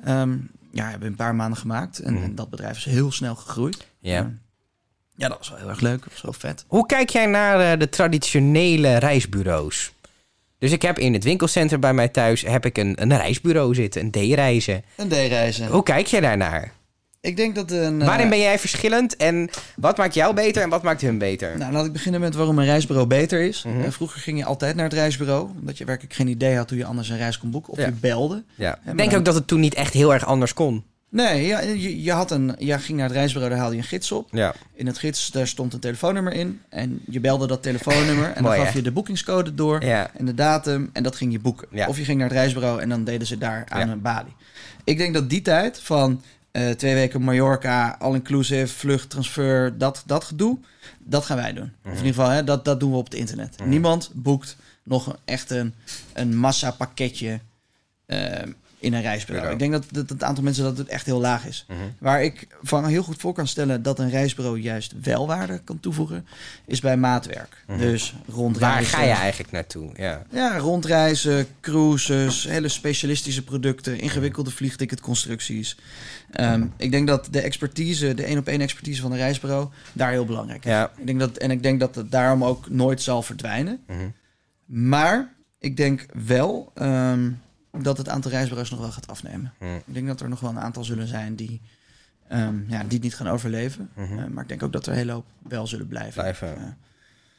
Hm. 0.01 0.07
ehm, 0.07 0.37
ja, 0.71 0.83
hebben 0.83 0.99
we 1.01 1.07
een 1.07 1.15
paar 1.15 1.35
maanden 1.35 1.57
gemaakt. 1.59 1.99
En, 1.99 2.23
en 2.23 2.35
dat 2.35 2.49
bedrijf 2.49 2.77
is 2.77 2.85
heel 2.85 3.11
snel 3.11 3.35
gegroeid. 3.35 3.85
Ja. 3.99 4.17
Ehm, 4.19 4.29
ja, 5.15 5.27
dat 5.27 5.37
was 5.37 5.49
wel 5.49 5.57
heel 5.57 5.69
erg 5.69 5.79
leuk. 5.79 5.99
Dat 6.03 6.11
was 6.11 6.21
wel 6.21 6.33
vet. 6.33 6.65
Hoe 6.67 6.85
kijk 6.85 7.09
jij 7.09 7.25
naar 7.25 7.71
eh, 7.71 7.79
de 7.79 7.89
traditionele 7.89 8.97
reisbureaus? 8.97 9.91
Dus 10.59 10.71
ik 10.71 10.81
heb 10.81 10.99
in 10.99 11.13
het 11.13 11.23
winkelcentrum 11.23 11.79
bij 11.79 11.93
mij 11.93 12.07
thuis 12.07 12.41
heb 12.41 12.65
ik 12.65 12.77
een, 12.77 13.01
een 13.01 13.17
reisbureau 13.17 13.75
zitten, 13.75 14.01
een 14.01 14.11
D-reizen. 14.11 14.83
Een 14.95 15.07
D-reizen. 15.07 15.67
Hoe 15.67 15.83
kijk 15.83 16.07
jij 16.07 16.19
daarnaar? 16.19 16.71
Ik 17.27 17.37
denk 17.37 17.55
dat 17.55 17.71
een... 17.71 17.99
Waarin 17.99 18.23
eh, 18.23 18.29
ben 18.29 18.39
jij 18.39 18.59
verschillend 18.59 19.15
en 19.15 19.49
wat 19.75 19.97
maakt 19.97 20.13
jou 20.13 20.33
beter 20.33 20.63
en 20.63 20.69
wat 20.69 20.83
maakt 20.83 21.01
hun 21.01 21.17
beter? 21.17 21.57
Nou, 21.57 21.71
laat 21.73 21.85
ik 21.85 21.91
beginnen 21.91 22.21
met 22.21 22.35
waarom 22.35 22.59
een 22.59 22.65
reisbureau 22.65 23.07
beter 23.07 23.41
is. 23.41 23.63
Mhm. 23.63 23.81
Eh, 23.83 23.91
vroeger 23.91 24.21
ging 24.21 24.37
je 24.37 24.45
altijd 24.45 24.75
naar 24.75 24.83
het 24.83 24.93
reisbureau. 24.93 25.49
Omdat 25.59 25.77
je 25.77 25.85
werkelijk 25.85 26.13
geen 26.13 26.27
idee 26.27 26.55
had 26.55 26.69
hoe 26.69 26.77
je 26.77 26.85
anders 26.85 27.09
een 27.09 27.17
reis 27.17 27.37
kon 27.39 27.51
boeken. 27.51 27.73
Of 27.73 27.79
Ja. 27.79 27.85
je 27.85 27.91
belde. 27.91 28.43
ja. 28.55 28.79
Ik 28.85 28.97
denk 28.97 29.09
dan- 29.09 29.19
ook 29.19 29.25
dat 29.25 29.35
het 29.35 29.47
toen 29.47 29.59
niet 29.59 29.73
echt 29.73 29.93
heel 29.93 30.13
erg 30.13 30.25
anders 30.25 30.53
kon. 30.53 30.83
Nee, 31.09 31.45
ja, 31.45 31.59
je, 31.61 32.03
je, 32.03 32.11
had 32.11 32.31
een, 32.31 32.55
je 32.57 32.79
ging 32.79 32.97
naar 32.97 33.07
het 33.07 33.17
reisbureau, 33.17 33.49
daar 33.53 33.59
haalde 33.61 33.75
je 33.75 33.81
een 33.81 33.87
gids 33.87 34.11
op. 34.11 34.27
Ja. 34.31 34.53
In 34.73 34.87
het 34.87 34.97
gids 34.97 35.31
daar 35.31 35.47
stond 35.47 35.73
een 35.73 35.79
telefoonnummer 35.79 36.33
in. 36.33 36.61
En 36.69 36.99
je 37.09 37.19
belde 37.19 37.47
dat 37.47 37.63
telefoonnummer. 37.63 38.31
En 38.33 38.43
dan 38.43 38.53
gaf 38.55 38.67
hè? 38.71 38.77
je 38.77 38.81
de 38.81 38.91
boekingscode 38.91 39.53
door. 39.55 39.83
Ja. 39.85 40.09
En 40.17 40.25
de 40.25 40.33
datum. 40.33 40.89
En 40.93 41.03
dat 41.03 41.15
ging 41.15 41.31
je 41.31 41.39
boeken. 41.39 41.67
Of 41.87 41.97
je 41.97 42.03
ging 42.03 42.19
naar 42.19 42.27
het 42.27 42.37
reisbureau 42.37 42.81
en 42.81 42.89
dan 42.89 43.03
deden 43.03 43.27
ze 43.27 43.37
daar 43.37 43.63
aan 43.69 43.89
een 43.89 44.01
balie. 44.01 44.33
Ik 44.83 44.97
denk 44.97 45.13
dat 45.13 45.29
die 45.29 45.41
tijd 45.41 45.79
van 45.79 46.21
eh, 46.57 46.69
twee 46.69 46.93
weken 46.93 47.21
Mallorca, 47.21 47.95
all-inclusive, 47.99 48.67
vlucht, 48.67 49.09
transfer, 49.09 49.77
dat, 49.77 50.03
dat 50.05 50.23
gedoe, 50.23 50.57
dat 50.99 51.25
gaan 51.25 51.37
wij 51.37 51.53
doen. 51.53 51.71
Of 51.85 51.91
in 51.91 51.97
ieder 51.97 52.13
geval, 52.13 52.29
hè, 52.29 52.43
dat, 52.43 52.65
dat 52.65 52.79
doen 52.79 52.91
we 52.91 52.97
op 52.97 53.05
het 53.05 53.13
internet. 53.13 53.59
Mhm. 53.59 53.69
Niemand 53.69 54.11
boekt 54.13 54.55
nog 54.83 55.17
echt 55.25 55.49
een, 55.49 55.73
een 56.13 56.37
massa 56.37 56.71
pakketje 56.71 57.39
eh, 58.05 58.43
in 58.79 58.93
een 58.93 59.01
reisbureau. 59.01 59.47
Bureau. 59.47 59.53
Ik 59.53 59.59
denk 59.59 59.71
dat, 59.71 60.05
dat 60.05 60.09
het 60.09 60.23
aantal 60.23 60.43
mensen 60.43 60.63
dat 60.63 60.77
het 60.77 60.87
echt 60.87 61.05
heel 61.05 61.19
laag 61.19 61.45
is. 61.45 61.65
Mhm. 61.67 61.79
Waar 61.99 62.23
ik 62.23 62.47
van 62.61 62.85
heel 62.85 63.03
goed 63.03 63.17
voor 63.21 63.33
kan 63.33 63.47
stellen 63.47 63.81
dat 63.83 63.99
een 63.99 64.09
reisbureau 64.09 64.59
juist 64.59 64.93
wel 65.01 65.27
waarde 65.27 65.59
kan 65.63 65.79
toevoegen, 65.79 66.27
is 66.65 66.79
bij 66.79 66.97
maatwerk. 66.97 67.63
Mhm. 67.67 67.79
Dus 67.79 68.13
Waar 68.25 68.35
rondreizen. 68.35 68.97
ga 68.97 69.03
je 69.03 69.11
eigenlijk 69.11 69.51
naartoe? 69.51 69.89
Ja. 69.95 70.23
Ja, 70.31 70.57
rondreizen, 70.57 71.47
cruises, 71.61 72.43
hele 72.43 72.67
specialistische 72.67 73.43
producten, 73.43 73.99
ingewikkelde 73.99 74.51
vliegticketconstructies. 74.51 75.77
Ehm, 76.31 76.65
ik 76.77 76.91
denk 76.91 77.07
dat 77.07 77.27
de 77.31 77.41
expertise, 77.41 78.13
de 78.13 78.23
één 78.23 78.37
op 78.37 78.47
één 78.47 78.61
expertise 78.61 79.01
van 79.01 79.11
een 79.11 79.17
reisbureau, 79.17 79.69
daar 79.93 80.11
heel 80.11 80.25
belangrijk 80.25 80.65
is. 80.65 80.71
Ja. 80.71 80.91
Ik 80.97 81.05
denk 81.07 81.19
dat, 81.19 81.37
en 81.37 81.51
ik 81.51 81.63
denk 81.63 81.79
dat 81.79 81.95
het 81.95 82.11
daarom 82.11 82.43
ook 82.43 82.69
nooit 82.69 83.01
zal 83.01 83.21
verdwijnen. 83.21 83.79
Mhm. 83.87 83.97
Maar 84.65 85.33
ik 85.59 85.77
denk 85.77 86.05
wel 86.25 86.71
ehm, 86.75 87.29
dat 87.71 87.97
het 87.97 88.09
aantal 88.09 88.31
reisbureaus 88.31 88.69
nog 88.69 88.79
wel 88.79 88.91
gaat 88.91 89.07
afnemen. 89.07 89.53
Ik 89.59 89.93
denk 89.93 90.07
dat 90.07 90.21
er 90.21 90.29
nog 90.29 90.39
wel 90.39 90.49
een 90.49 90.59
aantal 90.59 90.83
zullen 90.83 91.07
zijn 91.07 91.35
die, 91.35 91.61
ehm, 92.27 92.55
ja, 92.67 92.83
die 92.83 92.99
niet 92.99 93.15
gaan 93.15 93.27
overleven. 93.29 93.89
Mhm. 93.93 94.19
Eh, 94.19 94.25
maar 94.25 94.43
ik 94.43 94.49
denk 94.49 94.63
ook 94.63 94.73
dat 94.73 94.85
er 94.85 94.91
een 94.91 94.97
hele 94.97 95.11
hoop 95.11 95.25
wel 95.41 95.67
zullen 95.67 95.87
blijven. 95.87 96.13
Blijven. 96.21 96.47
Ja. 96.47 96.77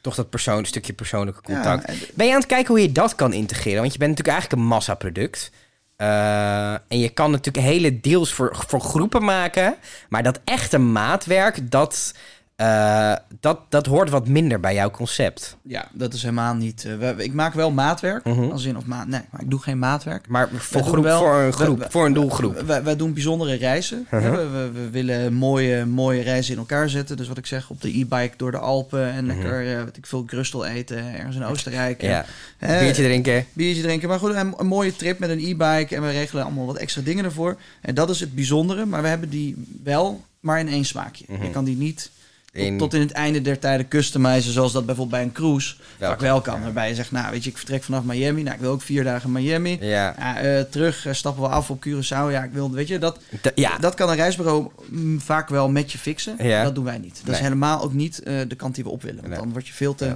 Toch 0.01 0.15
dat 0.15 0.29
persoon, 0.29 0.65
stukje 0.65 0.93
persoonlijke 0.93 1.41
contact. 1.41 1.83
en- 1.85 1.97
Ben 2.13 2.25
je 2.25 2.31
aan 2.33 2.39
het 2.39 2.47
kijken 2.47 2.67
hoe 2.73 2.81
je 2.81 2.91
dat 2.91 3.15
kan 3.15 3.33
integreren? 3.33 3.79
Want 3.79 3.93
je 3.93 3.99
bent 3.99 4.09
natuurlijk 4.09 4.37
eigenlijk 4.39 4.61
een 4.61 4.67
massaproduct. 4.75 5.51
Eh, 5.95 6.71
en 6.73 6.99
je 6.99 7.09
kan 7.09 7.31
natuurlijk 7.31 7.65
hele 7.65 7.99
deals 7.99 8.33
voor, 8.33 8.63
voor 8.67 8.81
groepen 8.81 9.23
maken. 9.23 9.75
Maar 10.09 10.23
dat 10.23 10.39
echte 10.43 10.77
maatwerk, 10.77 11.71
dat, 11.71 12.13
eh, 12.59 13.13
dat, 13.39 13.59
dat 13.69 13.85
hoort 13.85 14.09
wat 14.09 14.27
minder 14.27 14.59
bij 14.59 14.73
jouw 14.73 14.91
concept. 14.91 15.57
Ja, 15.61 15.87
dat 15.93 16.13
is 16.13 16.21
helemaal 16.21 16.53
niet. 16.53 16.85
eh, 16.85 16.97
we- 17.15 17.23
ik 17.23 17.33
maak 17.33 17.53
wel 17.53 17.71
maatwerk. 17.71 18.23
Mhm. 18.25 18.51
Als 18.51 18.63
in 18.65 18.77
of 18.77 18.85
maat. 18.85 19.07
Nee, 19.07 19.21
maar 19.31 19.41
ik 19.41 19.49
doe 19.49 19.59
geen 19.59 19.79
maatwerk. 19.79 20.27
Maar 20.27 20.49
voor, 20.53 20.83
groep, 20.83 21.03
wel- 21.03 21.19
voor 21.19 21.35
een 21.39 21.53
groep, 21.53 21.77
we- 21.79 21.85
voor 21.89 22.05
een 22.05 22.13
doelgroep. 22.13 22.59
Wij, 22.83 22.95
doen 22.95 23.13
bijzondere 23.13 23.53
reizen. 23.53 24.07
Mhm. 24.11 24.31
we, 24.31 24.47
we, 24.47 24.69
we 24.73 24.89
willen 24.89 25.33
mooie, 25.33 25.85
mooie 25.85 26.21
reizen 26.21 26.53
in 26.53 26.59
elkaar 26.59 26.89
zetten. 26.89 27.17
Dus 27.17 27.27
wat 27.27 27.37
ik 27.37 27.45
zeg, 27.45 27.69
op 27.69 27.81
de 27.81 27.87
e-bike 27.99 28.31
door 28.37 28.51
de 28.51 28.57
Alpen. 28.57 29.11
En 29.11 29.25
lekker, 29.25 29.77
eh, 29.77 29.83
weet 29.83 29.97
ik 29.97 30.05
veel, 30.05 30.23
grustel 30.27 30.65
eten. 30.65 31.13
Ergens 31.15 31.35
in 31.35 31.43
Oostenrijk. 31.43 32.01
Mhm. 32.01 32.11
Ja. 32.11 32.25
Biertje 32.59 33.03
drinken. 33.03 33.45
biertje 33.53 33.81
drinken. 33.83 34.09
Maar 34.09 34.19
goed, 34.19 34.33
een, 34.35 34.53
een 34.57 34.67
mooie 34.67 34.95
trip 34.95 35.19
met 35.19 35.29
een 35.29 35.39
e-bike. 35.39 35.95
En 35.95 36.01
we 36.01 36.09
regelen 36.11 36.43
allemaal 36.43 36.65
wat 36.65 36.77
extra 36.77 37.01
dingen 37.01 37.25
ervoor. 37.25 37.57
En 37.81 37.93
dat 37.95 38.09
is 38.09 38.19
het 38.19 38.35
bijzondere. 38.35 38.85
Maar 38.85 39.01
we 39.01 39.07
hebben 39.07 39.29
die 39.29 39.55
wel 39.83 40.23
maar 40.39 40.59
in 40.59 40.67
één 40.67 40.85
smaakje. 40.85 41.25
Mhm. 41.27 41.43
Je 41.43 41.49
kan 41.51 41.63
die 41.65 41.77
niet 41.77 42.09
In- 42.51 42.77
tot 42.77 42.93
in 42.93 42.99
het 42.99 43.11
einde 43.11 43.41
der 43.41 43.59
tijden 43.59 43.87
customizen. 43.87 44.53
Zoals 44.53 44.71
dat 44.71 44.85
bijvoorbeeld 44.85 45.17
bij 45.17 45.25
een 45.27 45.31
cruise 45.31 45.75
Welke? 45.97 46.13
vaak 46.15 46.23
wel 46.23 46.41
kan. 46.41 46.61
Waarbij 46.61 46.89
je 46.89 46.95
zegt, 46.95 47.11
nou 47.11 47.31
weet 47.31 47.43
je, 47.43 47.49
ik 47.49 47.57
vertrek 47.57 47.83
vanaf 47.83 48.03
Miami. 48.03 48.43
Nou, 48.43 48.55
ik 48.55 48.61
wil 48.61 48.71
ook 48.71 48.81
vier 48.81 49.03
dagen 49.03 49.31
Miami. 49.31 49.77
Ja. 49.81 50.15
Ja, 50.17 50.37
eh, 50.41 50.61
terug 50.61 51.05
eh, 51.05 51.13
stappen 51.13 51.43
we 51.43 51.49
af 51.49 51.69
op 51.69 51.85
Curaçao. 51.87 52.31
Ja, 52.31 52.43
ik 52.43 52.51
wil, 52.51 52.71
weet 52.71 52.87
je, 52.87 52.97
dat, 52.97 53.19
ja. 53.55 53.77
dat 53.77 53.93
kan 53.95 54.09
een 54.09 54.15
reisbureau 54.15 54.67
mm, 54.89 55.21
vaak 55.21 55.49
wel 55.49 55.69
met 55.69 55.91
je 55.91 55.97
fixen. 55.97 56.35
Ja. 56.39 56.63
Dat 56.63 56.75
doen 56.75 56.83
wij 56.83 56.97
niet. 56.97 57.21
Dat 57.23 57.35
is 57.35 57.41
helemaal 57.41 57.81
ook 57.81 57.93
niet 57.93 58.23
eh, 58.23 58.39
de 58.47 58.55
kant 58.55 58.75
die 58.75 58.83
we 58.83 58.89
op 58.89 59.01
willen. 59.01 59.17
Want 59.21 59.29
Nee. 59.33 59.39
dan 59.39 59.51
word 59.51 59.67
je 59.67 59.73
veel 59.73 59.95
te... 59.95 60.15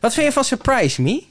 Wat 0.00 0.14
vind 0.14 0.26
je 0.26 0.32
van 0.32 0.44
Surprise 0.44 1.02
Me? 1.02 1.22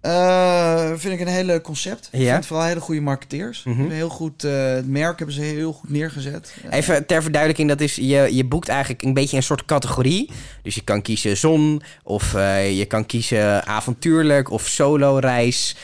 Eh, 0.00 0.90
vind 0.94 1.14
ik 1.14 1.20
een 1.20 1.32
hele 1.32 1.60
concept. 1.60 2.08
Ik 2.12 2.28
vind 2.28 2.46
vooral 2.46 2.66
hele 2.66 2.80
goede 2.80 3.00
marketeers. 3.00 3.62
Mhm. 3.64 3.88
Heel 3.90 4.08
goed, 4.08 4.44
eh, 4.44 4.72
het 4.72 4.88
merk 4.88 5.18
hebben 5.18 5.34
ze 5.36 5.40
heel 5.42 5.72
goed 5.72 5.90
neergezet. 5.90 6.54
Even 6.70 7.06
ter 7.06 7.22
verduidelijking, 7.22 7.68
dat 7.68 7.80
is, 7.80 7.94
je, 7.94 8.28
je 8.34 8.44
boekt 8.44 8.68
eigenlijk 8.68 9.02
een 9.02 9.14
beetje 9.14 9.36
een 9.36 9.42
soort 9.42 9.64
categorie. 9.64 10.30
Dus 10.62 10.74
je 10.74 10.80
kan 10.80 11.02
kiezen 11.02 11.36
zon, 11.36 11.82
of 12.02 12.34
eh, 12.34 12.78
je 12.78 12.84
kan 12.84 13.06
kiezen 13.06 13.66
avontuurlijk 13.66 14.50
of 14.50 14.66
solo 14.66 15.16
reis. 15.18 15.76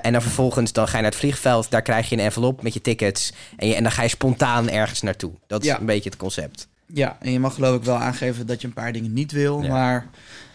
En 0.00 0.12
dan 0.12 0.22
vervolgens 0.22 0.72
dan 0.72 0.86
ga 0.88 0.96
je 0.96 1.02
naar 1.02 1.10
het 1.10 1.20
vliegveld, 1.20 1.70
daar 1.70 1.82
krijg 1.82 2.08
je 2.08 2.16
een 2.16 2.22
envelop 2.22 2.62
met 2.62 2.74
je 2.74 2.80
tickets. 2.80 3.32
En, 3.56 3.68
je, 3.68 3.74
en 3.74 3.82
dan 3.82 3.92
ga 3.92 4.02
je 4.02 4.08
spontaan 4.08 4.68
ergens 4.70 5.02
naartoe. 5.02 5.32
Dat 5.46 5.60
is 5.62 5.66
Ja. 5.68 5.78
een 5.80 5.86
beetje 5.86 6.10
het 6.10 6.18
concept. 6.18 6.68
Ja, 6.92 7.16
en 7.20 7.32
je 7.32 7.40
mag 7.40 7.54
geloof 7.54 7.76
ik 7.76 7.82
wel 7.84 7.96
aangeven 7.96 8.46
dat 8.46 8.60
je 8.60 8.66
een 8.66 8.72
paar 8.72 8.92
dingen 8.92 9.12
niet 9.12 9.32
wil. 9.32 9.62
Ja. 9.62 9.68
Maar 9.68 10.06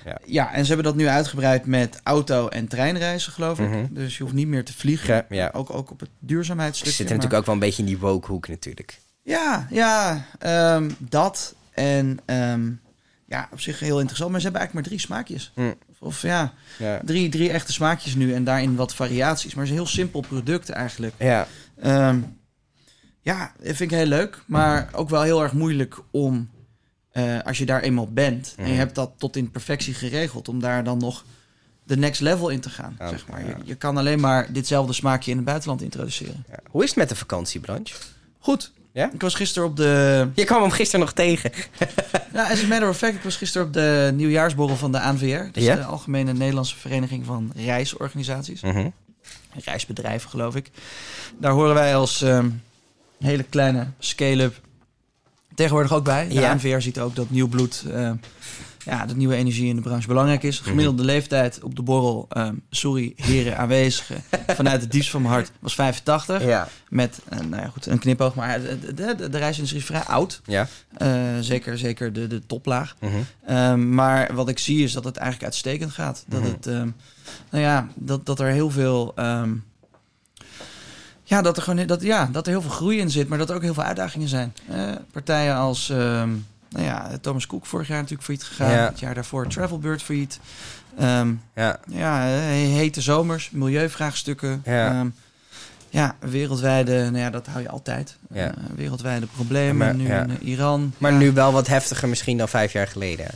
Ja. 0.06 0.18
ja. 0.26 0.54
en 0.54 0.62
ze 0.62 0.68
hebben 0.74 0.86
dat 0.86 0.96
nu 0.96 1.08
uitgebreid 1.08 1.66
met 1.66 2.00
auto- 2.04 2.48
en 2.48 2.68
treinreizen, 2.68 3.32
geloof 3.32 3.60
ik. 3.60 3.70
Mhm. 3.70 3.86
Dus 3.90 4.18
je 4.18 4.24
hoeft 4.24 4.36
niet 4.36 4.48
meer 4.48 4.66
te 4.66 4.74
vliegen. 4.74 5.26
Ja. 5.30 5.50
Ook, 5.54 5.70
ook 5.74 5.92
op 5.92 6.00
het 6.00 6.10
Je 6.20 6.26
duurzaamheidsstukje. 6.28 6.92
zit 6.94 7.00
maar- 7.08 7.16
natuurlijk 7.16 7.40
ook 7.40 7.46
wel 7.46 7.56
een 7.56 7.62
beetje 7.68 7.82
in 7.82 7.88
die 7.88 7.98
woke 8.00 8.28
hoek 8.32 8.48
natuurlijk. 8.48 9.00
Ja, 9.24 9.68
ja, 9.70 10.26
ehm, 10.40 10.90
dat. 10.98 11.56
En 11.72 12.20
ehm, 12.26 12.70
ja, 13.28 13.48
op 13.52 13.60
zich 13.60 13.80
heel 13.80 13.98
interessant. 13.98 14.32
Maar 14.32 14.40
ze 14.42 14.48
hebben 14.48 14.62
eigenlijk 14.62 14.74
maar 14.74 14.84
drie 14.84 15.00
smaakjes. 15.00 15.52
Hm. 15.56 15.74
Of, 15.90 16.02
of 16.08 16.22
ja, 16.22 16.54
Ja. 16.80 17.00
drie, 17.06 17.30
drie 17.30 17.52
echte 17.52 17.72
smaakjes 17.74 18.16
nu 18.16 18.34
en 18.34 18.44
daarin 18.44 18.76
wat 18.76 18.96
variaties. 18.96 19.54
Maar 19.54 19.64
het 19.64 19.74
is 19.74 19.80
een 19.80 19.84
heel 19.86 19.94
simpel 19.96 20.20
product 20.22 20.70
eigenlijk. 20.70 21.14
Ja. 21.18 21.48
Ehm, 21.82 22.20
ja, 23.22 23.52
dat 23.58 23.76
vind 23.76 23.92
ik 23.92 23.98
heel 23.98 24.06
leuk. 24.06 24.44
Maar 24.46 24.90
ook 24.92 25.10
wel 25.10 25.22
heel 25.22 25.44
erg 25.44 25.54
moeilijk 25.54 25.98
om, 26.12 26.50
eh, 27.12 27.40
als 27.44 27.58
je 27.58 27.66
daar 27.66 27.82
eenmaal 27.82 28.08
bent... 28.12 28.54
en 28.58 28.64
Mhm. 28.64 28.72
je 28.72 28.78
hebt 28.78 28.96
dat 28.96 29.12
tot 29.18 29.36
in 29.36 29.52
perfectie 29.52 29.94
geregeld... 29.94 30.48
om 30.48 30.60
daar 30.60 30.84
dan 30.84 30.98
nog 30.98 31.26
de 31.84 31.98
next 31.98 32.22
level 32.22 32.50
in 32.50 32.60
te 32.60 32.70
gaan, 32.70 32.96
zeg 33.00 33.28
maar. 33.28 33.40
ja. 33.42 33.48
Je, 33.48 33.56
je 33.64 33.76
kan 33.76 33.98
alleen 33.98 34.20
maar 34.20 34.52
ditzelfde 34.54 34.94
smaakje 34.94 35.32
in 35.32 35.38
het 35.38 35.46
buitenland 35.46 35.82
introduceren. 35.82 36.44
Ja. 36.50 36.56
Hoe 36.70 36.82
is 36.84 36.90
het 36.90 36.98
met 36.98 37.10
de 37.10 37.16
vakantiebranche? 37.16 37.96
Goed. 38.40 38.72
Ja? 38.94 39.10
Ik 39.14 39.22
was 39.22 39.34
gisteren 39.36 39.68
op 39.70 39.76
de... 39.76 40.28
Je 40.36 40.44
kwam 40.44 40.62
hem 40.62 40.72
gisteren 40.72 41.00
nog 41.00 41.14
tegen. 41.14 41.52
Ja, 42.34 42.50
as 42.52 42.64
a 42.64 42.68
matter 42.68 42.90
of 42.90 42.98
fact, 42.98 43.16
ik 43.16 43.22
was 43.22 43.36
gisteren 43.36 43.68
op 43.68 43.74
de 43.74 44.12
nieuwjaarsborrel 44.16 44.76
van 44.76 44.92
de 44.92 45.00
ANVR. 45.02 45.52
Dus 45.52 45.64
Ja? 45.64 45.76
de 45.76 45.84
Algemene 45.84 46.34
Nederlandse 46.34 46.78
Vereniging 46.78 47.26
van 47.26 47.52
Reisorganisaties. 47.56 48.62
Mhm. 48.62 48.88
Reisbedrijven, 49.64 50.30
geloof 50.30 50.56
ik. 50.56 50.70
Daar 51.40 51.52
horen 51.52 51.74
wij 51.74 51.96
als 51.96 52.22
ehm, 52.22 52.50
hele 53.20 53.44
kleine 53.44 53.88
scale-up 54.00 54.62
tegenwoordig 55.62 55.94
ook 55.94 56.04
bij. 56.04 56.28
De 56.28 56.34
Ja. 56.34 56.52
ANVR 56.52 56.80
ziet 56.82 57.00
ook 57.00 57.16
dat 57.16 57.30
nieuw 57.30 57.48
bloed, 57.48 57.84
ehm, 57.92 58.16
ja, 58.86 59.06
dat 59.06 59.16
nieuwe 59.16 59.36
energie 59.36 59.68
in 59.70 59.76
de 59.76 59.82
branche 59.82 60.08
belangrijk 60.08 60.44
is. 60.44 60.60
Gemiddelde 60.60 61.04
leeftijd 61.04 61.60
op 61.64 61.76
de 61.76 61.82
borrel, 61.82 62.26
ehm, 62.30 62.56
sorry 62.70 63.14
heren 63.16 63.58
aanwezigen, 63.58 64.24
vanuit 64.60 64.82
het 64.82 64.92
diepst 64.92 65.10
van 65.10 65.22
mijn 65.22 65.34
hart, 65.34 65.52
was 65.60 65.74
85. 65.76 66.44
Ja. 66.44 66.68
Met 66.90 67.20
eh, 67.30 67.40
nou 67.40 67.62
ja, 67.62 67.68
goed, 67.68 67.86
een 67.86 68.00
knipoog, 68.00 68.36
maar 68.36 68.62
de, 68.62 68.80
de, 68.94 69.16
de, 69.16 69.30
de 69.30 69.38
reisindustrie 69.38 69.82
is 69.82 69.88
vrij 69.88 70.04
oud. 70.04 70.42
Ja. 70.46 70.68
Eh, 70.98 71.10
zeker, 71.42 71.78
zeker 71.78 72.14
de, 72.14 72.28
de 72.28 72.46
toplaag. 72.46 72.96
Mhm. 73.00 73.12
Ehm, 73.46 73.94
maar 73.96 74.34
wat 74.36 74.50
ik 74.50 74.60
zie 74.60 74.84
is 74.84 74.92
dat 74.94 75.04
het 75.04 75.16
eigenlijk 75.18 75.46
uitstekend 75.52 75.92
gaat. 75.92 76.24
Dat, 76.28 76.40
Mhm. 76.42 76.52
het, 76.52 76.68
ehm, 76.68 76.90
nou 77.52 77.64
ja, 77.64 77.88
dat, 77.96 78.26
dat 78.26 78.40
er 78.40 78.48
heel 78.48 78.70
veel. 78.70 79.14
Ja, 81.32 81.42
dat 81.42 81.58
er 81.58 81.64
gewoon 81.64 81.86
dat, 81.88 82.02
ja, 82.02 82.30
dat 82.32 82.46
er 82.46 82.52
heel 82.52 82.62
veel 82.62 82.72
groei 82.72 83.00
in 83.00 83.10
zit, 83.10 83.28
maar 83.28 83.38
dat 83.38 83.50
er 83.50 83.56
ook 83.56 83.62
heel 83.62 83.74
veel 83.74 83.84
uitdagingen 83.84 84.28
zijn. 84.28 84.54
Partijen 85.12 85.56
als 85.56 85.90
ehm, 85.90 86.30
nou 86.70 86.86
ja, 86.86 87.12
Thomas 87.22 87.48
Cook 87.48 87.66
vorig 87.66 87.88
jaar 87.88 87.98
natuurlijk 87.98 88.24
failliet 88.24 88.46
gegaan. 88.46 88.72
Ja. 88.72 88.86
Het 88.86 89.00
jaar 89.00 89.14
daarvoor 89.14 89.48
Travelbird 89.48 90.04
failliet. 90.04 90.40
Ehm, 90.98 91.34
Ja. 91.56 91.80
ja, 91.88 92.22
hete 92.24 93.02
zomers, 93.02 93.50
milieuvraagstukken. 93.52 94.62
Ja. 94.66 94.90
Ehm, 95.00 95.08
ja, 95.90 96.16
wereldwijde, 96.20 96.94
nou 97.04 97.18
ja, 97.18 97.30
dat 97.30 97.48
hou 97.48 97.62
je 97.62 97.70
altijd. 97.70 98.18
Ja. 98.34 98.48
Eh, 98.48 98.54
wereldwijde 98.76 99.26
problemen, 99.26 99.76
Maar, 99.78 99.96
nu 99.96 100.08
ja. 100.08 100.24
in 100.24 100.44
Iran. 100.48 100.94
Maar 100.98 101.12
Ja. 101.12 101.18
nu 101.18 101.32
wel 101.32 101.52
wat 101.52 101.68
heftiger 101.68 102.10
misschien 102.10 102.38
dan 102.38 102.50
vijf 102.50 102.72
jaar 102.74 102.88
geleden. 102.88 103.28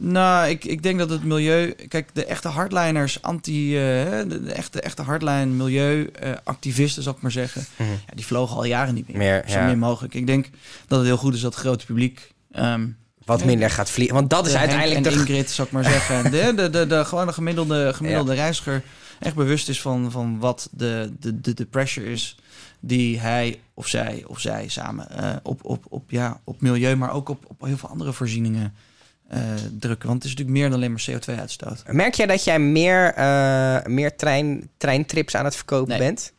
Nou, 0.00 0.48
ik, 0.48 0.64
ik 0.64 0.82
denk 0.82 0.98
dat 0.98 1.10
het 1.10 1.24
milieu... 1.24 1.70
Kijk, 1.88 2.08
de 2.12 2.24
echte 2.24 2.48
hardliners, 2.48 3.22
anti... 3.22 3.76
eh, 3.76 3.82
de, 4.28 4.42
de 4.44 4.52
echte, 4.52 4.80
echte 4.80 5.02
hardline 5.02 5.46
milieuactivisten, 5.46 7.02
zal 7.02 7.12
ik 7.12 7.20
maar 7.20 7.30
zeggen... 7.30 7.64
Mhm. 7.76 7.90
Ja, 7.90 8.14
die 8.14 8.26
vlogen 8.26 8.56
al 8.56 8.64
jaren 8.64 8.94
niet 8.94 9.08
meer. 9.08 9.16
Meer, 9.16 9.44
Zo 9.46 9.58
ja. 9.58 9.66
min 9.66 9.78
mogelijk. 9.78 10.14
Ik 10.14 10.26
denk 10.26 10.48
dat 10.86 10.98
het 10.98 11.06
heel 11.08 11.16
goed 11.16 11.34
is 11.34 11.40
dat 11.40 11.54
het 11.54 11.62
grote 11.62 11.86
publiek... 11.86 12.32
ehm, 12.52 12.86
Wat 13.24 13.44
minder 13.44 13.70
gaat 13.70 13.90
vliegen. 13.90 14.14
Want 14.16 14.30
dat 14.30 14.46
is 14.46 14.52
de 14.52 14.58
uiteindelijk 14.58 15.04
de... 15.04 15.10
Ingrid, 15.10 15.50
zal 15.50 15.64
ik 15.64 15.70
maar 15.70 15.84
zeggen. 15.84 16.30
De, 16.30 16.52
de, 16.56 16.70
de, 16.70 16.86
de, 16.86 17.04
gewoon 17.04 17.26
de 17.26 17.32
gemiddelde, 17.32 17.90
gemiddelde 17.94 18.34
reiziger 18.34 18.82
echt 19.18 19.34
bewust 19.34 19.68
is 19.68 19.80
van, 19.80 20.10
van 20.10 20.38
wat 20.38 20.68
de, 20.72 21.12
de, 21.20 21.40
de, 21.40 21.54
de 21.54 21.64
pressure 21.66 22.10
is 22.10 22.36
die 22.80 23.18
hij 23.20 23.60
of 23.74 23.86
zij 23.86 24.24
of 24.26 24.40
zij 24.40 24.68
samen 24.68 25.10
eh, 25.10 25.36
op, 25.42 25.64
op, 25.64 25.84
op, 25.88 26.10
ja, 26.10 26.40
op 26.44 26.60
milieu, 26.60 26.94
maar 26.96 27.12
ook 27.12 27.28
op, 27.28 27.44
op 27.46 27.60
heel 27.64 27.76
veel 27.76 27.88
andere 27.88 28.12
voorzieningen 28.12 28.74
eh, 29.28 29.40
drukken. 29.78 30.08
Want 30.08 30.22
het 30.22 30.32
is 30.32 30.36
natuurlijk 30.38 30.58
meer 30.58 30.68
dan 30.70 30.74
alleen 30.78 30.90
maar 30.92 31.04
CO2-uitstoot. 31.10 31.82
Merk 31.86 32.14
jij 32.14 32.26
dat 32.26 32.44
jij 32.44 32.58
meer, 32.58 33.14
eh, 33.14 33.84
meer 33.84 34.16
trein, 34.16 34.68
treintrips 34.76 35.34
aan 35.34 35.44
het 35.44 35.56
verkopen 35.56 35.88
Nee. 35.88 35.98
bent? 35.98 36.32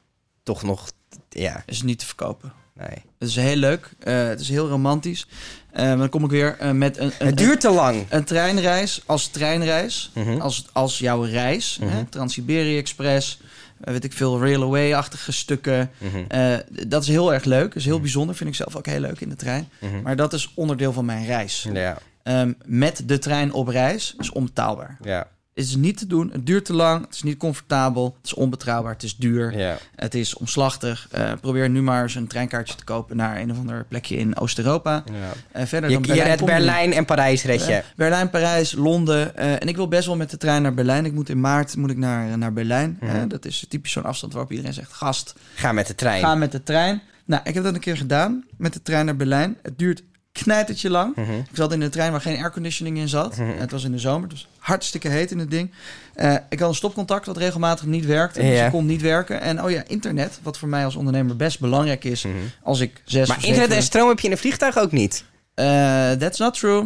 Toch 0.44 0.64
nog, 0.64 0.92
ja, 1.30 1.64
is 1.66 1.82
niet 1.82 2.00
te 2.00 2.06
verkopen. 2.06 2.54
nee. 2.74 3.04
Het 3.20 3.30
is 3.30 3.36
heel 3.36 3.56
leuk. 3.56 3.90
eh, 4.00 4.28
het 4.28 4.40
is 4.40 4.50
heel 4.50 4.68
romantisch. 4.70 5.28
Maar 5.74 5.98
dan 5.98 6.10
kom 6.10 6.24
ik 6.24 6.30
weer 6.30 6.58
met 6.76 6.98
een, 6.98 7.12
een, 7.20 7.28
Het 7.28 7.38
duurt 7.38 7.62
te 7.62 7.70
lang. 7.70 8.06
een 8.10 8.24
treinreis 8.24 9.02
als 9.06 9.28
treinreis. 9.28 10.12
Mhm. 10.14 10.40
als, 10.42 10.66
als 10.72 11.00
jouw 11.00 11.22
reis. 11.24 11.78
Mhm. 11.82 11.90
hè, 11.90 12.04
Trans-Siberië 12.06 12.78
Express, 12.78 13.40
weet 13.78 14.04
ik 14.04 14.14
veel, 14.14 14.40
railway-achtige 14.42 15.32
stukken. 15.32 15.92
Mhm, 15.98 16.60
dat 16.88 17.02
is 17.02 17.08
heel 17.08 17.34
erg 17.34 17.44
leuk. 17.44 17.68
Dat 17.68 17.76
is 17.76 17.86
heel 17.86 18.00
bijzonder. 18.02 18.36
Vind 18.36 18.50
ik 18.50 18.56
zelf 18.56 18.76
ook 18.76 18.86
heel 18.86 19.00
leuk 19.00 19.20
in 19.22 19.30
de 19.30 19.36
trein. 19.36 19.70
mhm. 19.80 20.02
Maar 20.02 20.16
dat 20.16 20.34
is 20.34 20.52
onderdeel 20.56 20.94
van 20.94 21.06
mijn 21.06 21.26
reis. 21.26 21.68
Ja, 21.74 21.98
Ehm, 22.24 22.54
met 22.66 23.02
de 23.06 23.20
trein 23.20 23.54
op 23.54 23.68
reis 23.68 24.16
is 24.18 24.30
onbetaalbaar. 24.32 24.98
ja, 25.04 25.28
Het 25.54 25.66
is 25.68 25.76
niet 25.76 25.98
te 25.98 26.08
doen. 26.08 26.30
Het 26.32 26.46
duurt 26.46 26.66
te 26.66 26.74
lang. 26.74 27.06
Het 27.06 27.14
is 27.16 27.24
niet 27.24 27.38
comfortabel. 27.38 28.16
Het 28.18 28.26
is 28.26 28.34
onbetrouwbaar. 28.34 28.94
Het 28.94 29.04
is 29.04 29.16
duur. 29.16 29.58
ja. 29.58 29.78
Het 29.96 30.16
is 30.16 30.34
omslachtig. 30.36 31.08
Eh, 31.12 31.32
probeer 31.42 31.70
nu 31.70 31.82
maar 31.82 32.04
eens 32.04 32.16
een 32.16 32.28
treinkaartje 32.28 32.76
te 32.76 32.84
kopen 32.84 33.16
naar 33.18 33.40
een 33.40 33.52
of 33.52 33.58
ander 33.58 33.86
plekje 33.88 34.16
in 34.18 34.38
Oost-Europa. 34.38 35.04
ja. 35.12 35.14
Eh, 35.52 35.66
verder 35.66 35.90
Je, 35.90 35.96
dan 35.96 36.06
Berlijn 36.06 36.28
redt 36.28 36.40
je 36.40 36.46
niet. 36.46 36.56
Berlijn 36.56 36.94
en 36.94 37.06
Parijs 37.06 37.44
red 37.44 37.66
je. 37.66 37.74
Eh, 37.74 37.84
Berlijn, 37.96 38.30
Parijs, 38.30 38.72
Londen. 38.74 39.36
en 39.38 39.68
ik 39.68 39.76
wil 39.76 39.88
best 39.88 40.06
wel 40.08 40.16
met 40.16 40.30
de 40.30 40.38
trein 40.38 40.62
naar 40.62 40.74
Berlijn. 40.74 41.06
Ik 41.06 41.14
moet 41.14 41.30
in 41.30 41.40
maart 41.40 41.76
moet 41.76 41.90
ik 41.92 41.98
naar, 41.98 42.38
naar 42.38 42.54
Berlijn. 42.54 42.98
Mhm. 43.02 43.28
Dat 43.28 43.46
is 43.46 43.66
typisch 43.70 43.92
zo'n 43.92 44.04
afstand 44.04 44.34
waarop 44.34 44.52
iedereen 44.52 44.74
zegt... 44.74 44.94
gast, 44.94 45.34
Ga 45.56 45.72
met 45.72 45.88
de 45.88 45.96
trein. 45.96 46.22
ga 46.22 46.36
met 46.36 46.52
de 46.52 46.64
trein. 46.64 47.02
Nou, 47.26 47.42
ik 47.46 47.54
heb 47.54 47.64
dat 47.64 47.74
een 47.74 47.80
keer 47.80 47.98
gedaan 47.98 48.46
met 48.58 48.74
de 48.74 48.82
trein 48.82 49.06
naar 49.06 49.16
Berlijn. 49.16 49.58
Het 49.62 49.78
duurt 49.78 50.04
knijtertje 50.32 50.90
lang. 50.90 51.16
Mhm. 51.16 51.32
Ik 51.32 51.46
zat 51.54 51.72
in 51.74 51.82
een 51.82 51.90
trein 51.90 52.12
waar 52.12 52.22
geen 52.22 52.38
airconditioning 52.38 52.98
in 52.98 53.08
zat. 53.10 53.38
Mhm. 53.38 53.50
Het 53.58 53.72
was 53.72 53.84
in 53.84 53.92
de 53.92 54.00
zomer, 54.00 54.30
dus 54.30 54.48
hartstikke 54.58 55.08
heet 55.08 55.32
in 55.32 55.40
het 55.40 55.52
ding. 55.52 55.72
Eh, 56.14 56.36
ik 56.50 56.60
had 56.60 56.70
een 56.70 56.76
stopcontact 56.76 57.26
wat 57.26 57.38
regelmatig 57.38 57.86
niet 57.86 58.06
werkte. 58.06 58.42
Dus 58.42 58.50
Ja. 58.58 58.66
ik 58.66 58.72
kon 58.72 58.86
niet 58.86 59.02
werken. 59.02 59.42
En 59.42 59.64
oh 59.64 59.72
ja, 59.72 59.84
internet, 59.88 60.40
wat 60.44 60.58
voor 60.58 60.68
mij 60.70 60.86
als 60.86 60.96
ondernemer 60.96 61.36
best 61.36 61.60
belangrijk 61.60 62.04
is... 62.04 62.24
Mhm. 62.24 62.36
als 62.64 62.80
ik 62.80 63.02
zes 63.06 63.28
Maar 63.28 63.46
internet 63.46 63.72
en 63.72 63.84
stroom 63.84 64.08
heb 64.08 64.20
je 64.20 64.26
in 64.26 64.32
een 64.32 64.38
vliegtuig 64.40 64.78
ook 64.78 64.92
niet. 64.92 65.24
Eh, 65.54 65.66
that's 66.12 66.40
not 66.40 66.54
true. 66.60 66.86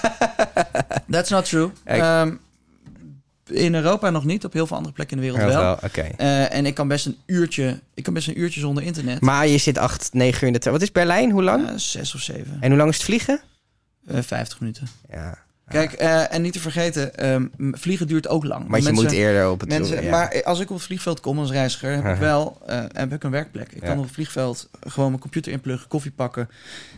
that's 1.10 1.30
not 1.30 1.44
true. 1.44 1.70
In 3.50 3.74
Europa 3.74 4.10
nog 4.10 4.24
niet, 4.24 4.44
op 4.44 4.52
heel 4.52 4.66
veel 4.66 4.76
andere 4.76 4.94
plekken 4.94 5.16
in 5.16 5.22
de 5.22 5.30
wereld 5.30 5.52
wel. 5.52 5.72
Oké. 5.72 6.00
Eh, 6.00 6.54
en 6.54 6.66
ik 6.66 6.74
kan 6.74 6.88
best 6.88 7.06
een 7.06 7.18
uurtje, 7.26 7.80
ik 7.94 8.02
kan 8.02 8.14
best 8.14 8.28
een 8.28 8.40
uurtje 8.40 8.60
zonder 8.60 8.82
internet. 8.82 9.20
Maar 9.20 9.46
je 9.46 9.58
zit 9.58 9.78
acht, 9.78 10.08
negen 10.12 10.40
uur 10.40 10.46
in 10.46 10.52
de 10.52 10.58
trein. 10.58 10.74
Wat 10.74 10.84
is 10.84 10.92
Berlijn? 10.92 11.30
Hoe 11.30 11.42
lang? 11.42 11.68
Eh, 11.68 11.74
zes 11.76 12.14
of 12.14 12.20
zeven, 12.20 12.56
En 12.60 12.68
hoe 12.68 12.78
lang 12.78 12.90
is 12.90 12.96
het 12.96 13.04
vliegen? 13.04 13.40
Eh, 14.06 14.22
vijftig 14.22 14.60
minuten. 14.60 14.88
Ja. 15.10 15.38
Kijk, 15.70 15.92
eh, 15.92 16.34
en 16.34 16.42
niet 16.42 16.52
te 16.52 16.60
vergeten, 16.60 17.16
ehm, 17.16 17.46
vliegen 17.72 18.06
duurt 18.06 18.28
ook 18.28 18.44
lang. 18.44 18.68
Maar 18.68 18.78
je 18.78 18.84
Mensen- 18.84 19.04
moet 19.04 19.12
eerder 19.14 19.50
op 19.50 19.60
het 19.60 19.68
Mensen, 19.68 20.02
ja. 20.02 20.10
Maar 20.10 20.42
als 20.44 20.60
ik 20.60 20.70
op 20.70 20.76
het 20.76 20.84
vliegveld 20.86 21.20
kom 21.20 21.38
als 21.38 21.50
reiziger, 21.50 21.92
heb 22.02 22.14
ik 22.14 22.20
wel 22.20 22.58
eh, 22.66 22.82
heb 22.92 23.12
ik 23.12 23.22
een 23.24 23.30
werkplek. 23.30 23.72
Ik 23.72 23.80
Ja. 23.82 23.88
kan 23.88 23.98
op 23.98 24.04
het 24.04 24.12
vliegveld 24.12 24.68
gewoon 24.86 25.08
mijn 25.08 25.20
computer 25.20 25.52
inpluggen, 25.52 25.88
koffie 25.88 26.10
pakken, 26.10 26.48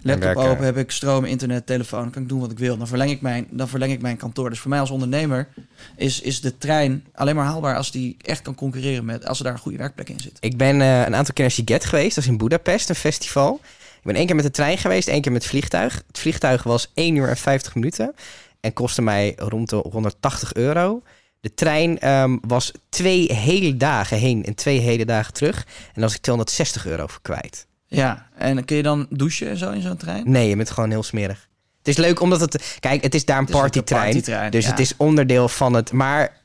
laptop 0.03 0.37
open, 0.37 0.65
heb 0.65 0.77
ik 0.77 0.91
stroom, 0.91 1.25
internet, 1.25 1.67
telefoon, 1.67 2.11
kan 2.11 2.23
ik 2.23 2.29
doen 2.29 2.41
wat 2.41 2.51
ik 2.51 2.59
wil. 2.59 2.77
Dan 2.77 2.89
verleng 2.89 3.11
ik 3.11 3.21
mijn, 3.21 3.47
dan 3.51 3.69
verleng 3.69 3.93
ik 3.93 4.01
mijn 4.03 4.17
kantoor. 4.17 4.51
Dus 4.51 4.59
voor 4.61 4.71
mij 4.71 4.81
als 4.81 4.91
ondernemer 4.91 5.49
is, 5.97 6.21
is 6.21 6.41
de 6.41 6.59
trein 6.59 7.05
alleen 7.15 7.37
maar 7.37 7.45
haalbaar 7.47 7.77
als 7.77 7.91
die 7.91 8.17
echt 8.23 8.43
kan 8.43 8.55
concurreren 8.55 9.05
met, 9.05 9.27
als 9.27 9.39
er 9.39 9.45
daar 9.45 9.53
een 9.53 9.59
goede 9.59 9.79
werkplek 9.79 10.09
in 10.09 10.21
zit. 10.21 10.37
Ik 10.41 10.57
ben 10.57 10.81
eh, 10.81 10.99
een 11.07 11.15
aantal 11.15 11.35
keer 11.35 11.45
naar 11.45 11.51
Siget 11.55 11.85
geweest. 11.85 12.15
Dat 12.15 12.25
is 12.25 12.31
in 12.31 12.37
Budapest, 12.39 12.89
een 12.89 12.95
festival. 12.95 13.61
Ik 13.97 14.09
ben 14.09 14.17
één 14.17 14.27
keer 14.27 14.35
met 14.37 14.45
de 14.45 14.51
trein 14.51 14.79
geweest, 14.79 15.09
één 15.09 15.21
keer 15.23 15.33
met 15.33 15.43
het 15.43 15.51
vliegtuig. 15.51 16.03
Het 16.07 16.19
vliegtuig 16.19 16.63
was 16.63 16.91
1 16.95 17.17
uur 17.17 17.29
en 17.29 17.37
50 17.37 17.75
minuten. 17.75 18.15
En 18.63 18.73
kostte 18.73 19.03
mij 19.03 19.33
rond 19.37 19.71
de 19.71 19.77
180 19.77 20.55
euro. 20.55 21.03
De 21.41 21.55
trein 21.55 21.99
ehm, 21.99 22.39
was 22.41 22.73
twee 22.89 23.33
hele 23.33 23.77
dagen 23.77 24.19
heen 24.19 24.45
en 24.45 24.55
twee 24.55 24.79
hele 24.79 25.05
dagen 25.05 25.33
terug. 25.33 25.57
En 25.57 25.93
daar 25.95 26.05
was 26.05 26.15
ik 26.15 26.21
260 26.21 26.87
euro 26.87 27.07
voor 27.07 27.23
kwijt. 27.23 27.67
Ja, 27.87 28.29
en 28.37 28.65
kun 28.65 28.77
je 28.77 28.83
dan 28.83 29.07
douchen 29.11 29.49
en 29.49 29.57
zo 29.57 29.71
in 29.71 29.83
zo'n 29.83 29.97
trein? 29.97 30.31
Nee, 30.31 30.49
je 30.49 30.57
bent 30.57 30.71
gewoon 30.71 30.91
heel 30.91 31.03
smerig. 31.03 31.49
Het 31.79 31.89
is 31.89 31.97
leuk 31.97 32.21
omdat 32.21 32.41
het... 32.41 32.77
Kijk, 32.81 33.03
het 33.03 33.15
is 33.15 33.25
daar 33.25 33.39
een 33.39 33.47
partytrein. 33.47 34.05
partytrein, 34.05 34.51
Dus 34.51 34.65
ja. 34.65 34.71
het 34.71 34.79
is 34.79 34.97
onderdeel 34.97 35.49
van 35.49 35.75
het... 35.75 35.93
Maar 35.93 36.41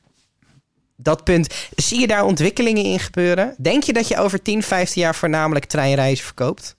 dat 0.96 1.24
punt... 1.24 1.54
Zie 1.76 2.00
je 2.00 2.06
daar 2.06 2.24
ontwikkelingen 2.24 2.84
in 2.84 2.98
gebeuren? 2.98 3.54
Denk 3.58 3.82
je 3.82 3.92
dat 3.92 4.08
je 4.08 4.18
over 4.18 4.42
10, 4.42 4.62
15 4.62 5.02
jaar 5.02 5.14
voornamelijk 5.14 5.64
treinreizen 5.64 6.24
verkoopt? 6.24 6.76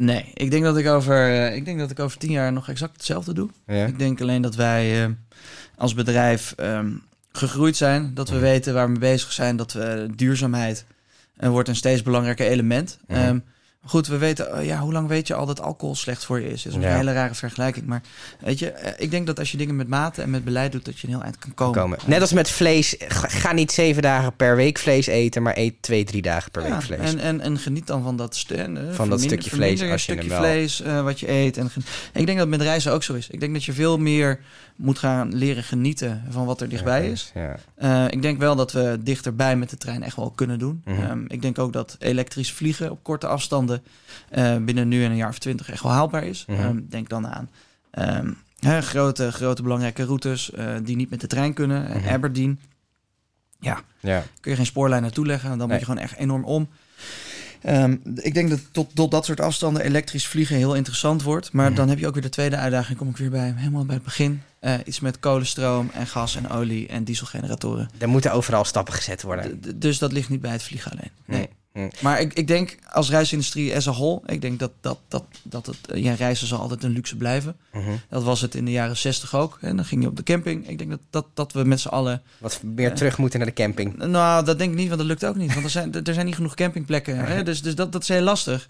Nee, 0.00 0.30
ik 0.34 0.50
denk 0.50 0.64
dat 0.64 0.76
ik 0.76 0.86
over, 0.86 1.16
eh, 1.16 1.56
ik 1.56 1.64
denk 1.64 1.78
dat 1.78 1.90
ik 1.90 1.98
over 1.98 2.18
tien 2.18 2.30
jaar 2.30 2.52
nog 2.52 2.68
exact 2.68 2.92
hetzelfde 2.92 3.34
doe. 3.34 3.50
Ja. 3.66 3.86
Ik 3.86 3.98
denk 3.98 4.20
alleen 4.20 4.42
dat 4.42 4.54
wij 4.54 5.04
eh, 5.04 5.10
als 5.76 5.94
bedrijf 5.94 6.52
ehm, 6.56 6.90
gegroeid 7.32 7.76
zijn. 7.76 8.14
Dat 8.14 8.28
we 8.28 8.38
weten 8.38 8.74
waar 8.74 8.84
we 8.84 8.90
mee 8.90 9.00
bezig 9.00 9.32
zijn. 9.32 9.56
Dat 9.56 9.72
we 9.72 10.08
duurzaamheid 10.16 10.84
eh, 11.36 11.48
wordt 11.48 11.68
een 11.68 11.76
steeds 11.76 12.02
belangrijker 12.02 12.46
element. 12.46 12.98
Mhm. 13.06 13.18
Ehm, 13.18 13.38
goed, 13.88 14.06
we 14.06 14.16
weten, 14.18 14.52
eh, 14.52 14.66
ja, 14.66 14.78
hoe 14.78 14.92
lang 14.92 15.08
weet 15.08 15.26
je 15.26 15.34
al 15.34 15.46
dat 15.46 15.60
alcohol 15.60 15.94
slecht 15.94 16.24
voor 16.24 16.40
je 16.40 16.50
is? 16.50 16.62
Dat 16.62 16.72
is 16.72 16.78
Ja. 16.82 16.90
een 16.90 16.96
hele 16.96 17.12
rare 17.12 17.34
vergelijking. 17.34 17.86
Maar 17.86 18.02
weet 18.40 18.58
je, 18.58 18.70
eh, 18.70 18.92
ik 19.04 19.10
denk 19.10 19.26
dat 19.26 19.38
als 19.38 19.50
je 19.50 19.56
dingen 19.56 19.76
met 19.76 19.88
mate 19.88 20.22
en 20.22 20.30
met 20.30 20.44
beleid 20.44 20.72
doet, 20.72 20.84
dat 20.84 20.98
je 20.98 21.06
een 21.06 21.12
heel 21.12 21.22
eind 21.22 21.38
kan 21.38 21.54
komen. 21.54 21.74
Komen. 21.80 21.98
Net 22.06 22.20
als 22.20 22.32
met 22.32 22.50
vlees. 22.50 22.94
Ga, 23.08 23.52
niet 23.52 23.72
zeven 23.72 24.02
dagen 24.02 24.36
per 24.36 24.56
week 24.56 24.78
vlees 24.78 25.06
eten, 25.06 25.42
maar 25.42 25.56
eet 25.56 25.74
twee, 25.80 26.04
drie 26.04 26.22
dagen 26.22 26.50
per 26.50 26.62
Ja, 26.62 26.68
week 26.70 26.82
vlees. 26.82 27.00
En, 27.12 27.18
en, 27.18 27.40
en 27.40 27.58
geniet 27.58 27.86
dan 27.86 28.02
van 28.02 28.16
dat, 28.16 28.36
stu- 28.36 28.54
eh, 28.54 28.64
verminder- 28.90 29.20
stukje 29.20 29.50
vlees 29.50 29.70
als 29.70 29.80
je 29.80 29.86
een 29.92 29.98
stukje 29.98 30.20
hem 30.20 30.28
wel- 30.28 30.50
vlees 30.50 30.82
wat 31.02 31.20
je 31.20 31.30
eet. 31.30 31.56
En 31.56 31.70
gen- 31.70 31.84
ik 32.12 32.26
denk 32.26 32.38
dat 32.38 32.48
met 32.48 32.60
reizen 32.62 32.92
ook 32.92 33.02
zo 33.02 33.14
is. 33.14 33.28
Ik 33.28 33.40
denk 33.40 33.52
dat 33.52 33.64
je 33.64 33.72
veel 33.72 33.98
meer 33.98 34.40
moet 34.78 34.98
gaan 34.98 35.34
leren 35.34 35.62
genieten 35.64 36.22
van 36.28 36.46
wat 36.46 36.60
er 36.60 36.68
dichtbij 36.68 37.10
is. 37.10 37.32
Ja. 37.34 37.56
Eh, 37.74 38.04
ik 38.10 38.22
denk 38.22 38.38
wel 38.38 38.56
dat 38.56 38.72
we 38.72 38.98
dichterbij 39.02 39.56
met 39.56 39.70
de 39.70 39.76
trein 39.76 40.02
echt 40.02 40.16
wel 40.16 40.30
kunnen 40.30 40.58
doen. 40.58 40.82
Mhm. 40.84 41.00
Ehm, 41.02 41.24
ik 41.26 41.42
denk 41.42 41.58
ook 41.58 41.72
dat 41.72 41.96
elektrisch 41.98 42.52
vliegen 42.52 42.90
op 42.90 43.02
korte 43.02 43.26
afstanden 43.26 43.82
eh, 44.30 44.56
binnen 44.56 44.88
nu 44.88 45.04
en 45.04 45.10
een 45.10 45.16
jaar 45.16 45.28
of 45.28 45.38
twintig 45.38 45.70
echt 45.70 45.82
wel 45.82 45.92
haalbaar 45.92 46.24
is. 46.24 46.44
Mhm. 46.46 46.60
Ehm, 46.60 46.80
denk 46.88 47.08
dan 47.08 47.26
aan 47.28 47.48
ehm, 47.90 48.30
grote, 48.82 49.32
grote 49.32 49.62
belangrijke 49.62 50.04
routes 50.04 50.50
eh, 50.52 50.74
die 50.82 50.96
niet 50.96 51.10
met 51.10 51.20
de 51.20 51.26
trein 51.26 51.52
kunnen. 51.54 51.82
Mhm. 51.98 52.08
Aberdeen. 52.08 52.60
Ja, 53.60 53.80
Ja. 54.00 54.22
kun 54.40 54.50
je 54.50 54.56
geen 54.56 54.66
spoorlijn 54.66 55.02
naartoe 55.02 55.26
leggen. 55.26 55.48
Dan 55.48 55.58
Nee. 55.58 55.66
moet 55.68 55.78
je 55.78 55.84
gewoon 55.84 56.00
echt 56.02 56.16
enorm 56.16 56.44
om. 56.44 56.68
Ik 58.14 58.34
denk 58.34 58.50
dat 58.50 58.60
tot, 58.72 58.94
tot 58.94 59.10
dat 59.10 59.24
soort 59.24 59.40
afstanden 59.40 59.82
elektrisch 59.82 60.26
vliegen 60.26 60.56
heel 60.56 60.74
interessant 60.74 61.22
wordt. 61.22 61.52
Maar 61.52 61.66
Mhm. 61.66 61.74
dan 61.74 61.88
heb 61.88 61.98
je 61.98 62.06
ook 62.06 62.12
weer 62.14 62.22
de 62.22 62.28
tweede 62.28 62.56
uitdaging. 62.56 62.98
Kom 62.98 63.08
ik 63.08 63.16
weer 63.16 63.30
bij 63.30 63.52
helemaal 63.56 63.84
bij 63.84 63.94
het 63.94 64.04
begin. 64.04 64.42
Eh, 64.60 64.74
iets 64.84 65.00
met 65.00 65.18
kolenstroom 65.18 65.90
en 65.94 66.06
gas 66.06 66.36
en 66.36 66.50
olie 66.50 66.88
en 66.88 67.04
dieselgeneratoren. 67.04 67.90
Er 67.98 68.08
moeten 68.08 68.32
overal 68.32 68.64
stappen 68.64 68.94
gezet 68.94 69.22
worden. 69.22 69.60
D- 69.60 69.80
dus 69.80 69.98
dat 69.98 70.12
ligt 70.12 70.28
niet 70.28 70.40
bij 70.40 70.52
het 70.52 70.62
vliegen 70.62 70.90
alleen. 70.90 71.10
Nee. 71.24 71.48
Maar 72.00 72.20
ik, 72.20 72.32
ik 72.34 72.46
denk 72.46 72.76
als 72.90 73.10
reisindustrie 73.10 73.76
as 73.76 73.88
a 73.88 73.92
whole, 73.92 74.20
ik 74.26 74.40
denk 74.40 74.58
dat, 74.58 74.70
dat, 74.80 74.98
dat, 75.08 75.24
dat 75.42 75.66
het, 75.66 75.76
eh, 75.90 76.02
ja, 76.02 76.14
reizen 76.14 76.46
zal 76.46 76.58
altijd 76.60 76.82
een 76.84 76.90
luxe 76.90 77.16
blijven. 77.16 77.56
Mhm. 77.72 77.90
Dat 78.08 78.22
was 78.22 78.40
het 78.40 78.54
in 78.54 78.64
de 78.64 78.70
jaren 78.70 78.96
zestig 78.96 79.34
ook. 79.34 79.58
En 79.60 79.76
dan 79.76 79.84
ging 79.84 80.02
je 80.02 80.08
op 80.08 80.16
de 80.16 80.22
camping. 80.22 80.68
Ik 80.68 80.78
denk 80.78 80.90
dat, 80.90 81.00
dat, 81.10 81.26
dat 81.34 81.52
we 81.52 81.64
met 81.64 81.80
z'n 81.80 81.88
allen 81.88 82.22
Wat 82.38 82.60
meer 82.62 82.88
Ja. 82.88 82.94
terug 82.94 83.18
moeten 83.18 83.38
naar 83.38 83.48
de 83.48 83.54
camping. 83.54 83.96
nou, 83.96 84.44
dat 84.44 84.58
denk 84.58 84.70
ik 84.70 84.76
niet, 84.76 84.86
want 84.88 84.98
dat 84.98 85.08
lukt 85.08 85.24
ook 85.24 85.36
niet. 85.36 85.52
Want 85.52 85.64
er 85.64 85.70
zijn, 85.70 86.04
er 86.04 86.14
zijn 86.14 86.26
niet 86.26 86.34
genoeg 86.34 86.54
campingplekken. 86.54 87.16
Hè? 87.26 87.42
Dus, 87.42 87.62
dus 87.62 87.74
dat, 87.74 87.92
dat 87.92 88.02
is 88.02 88.08
heel 88.08 88.22
lastig. 88.22 88.68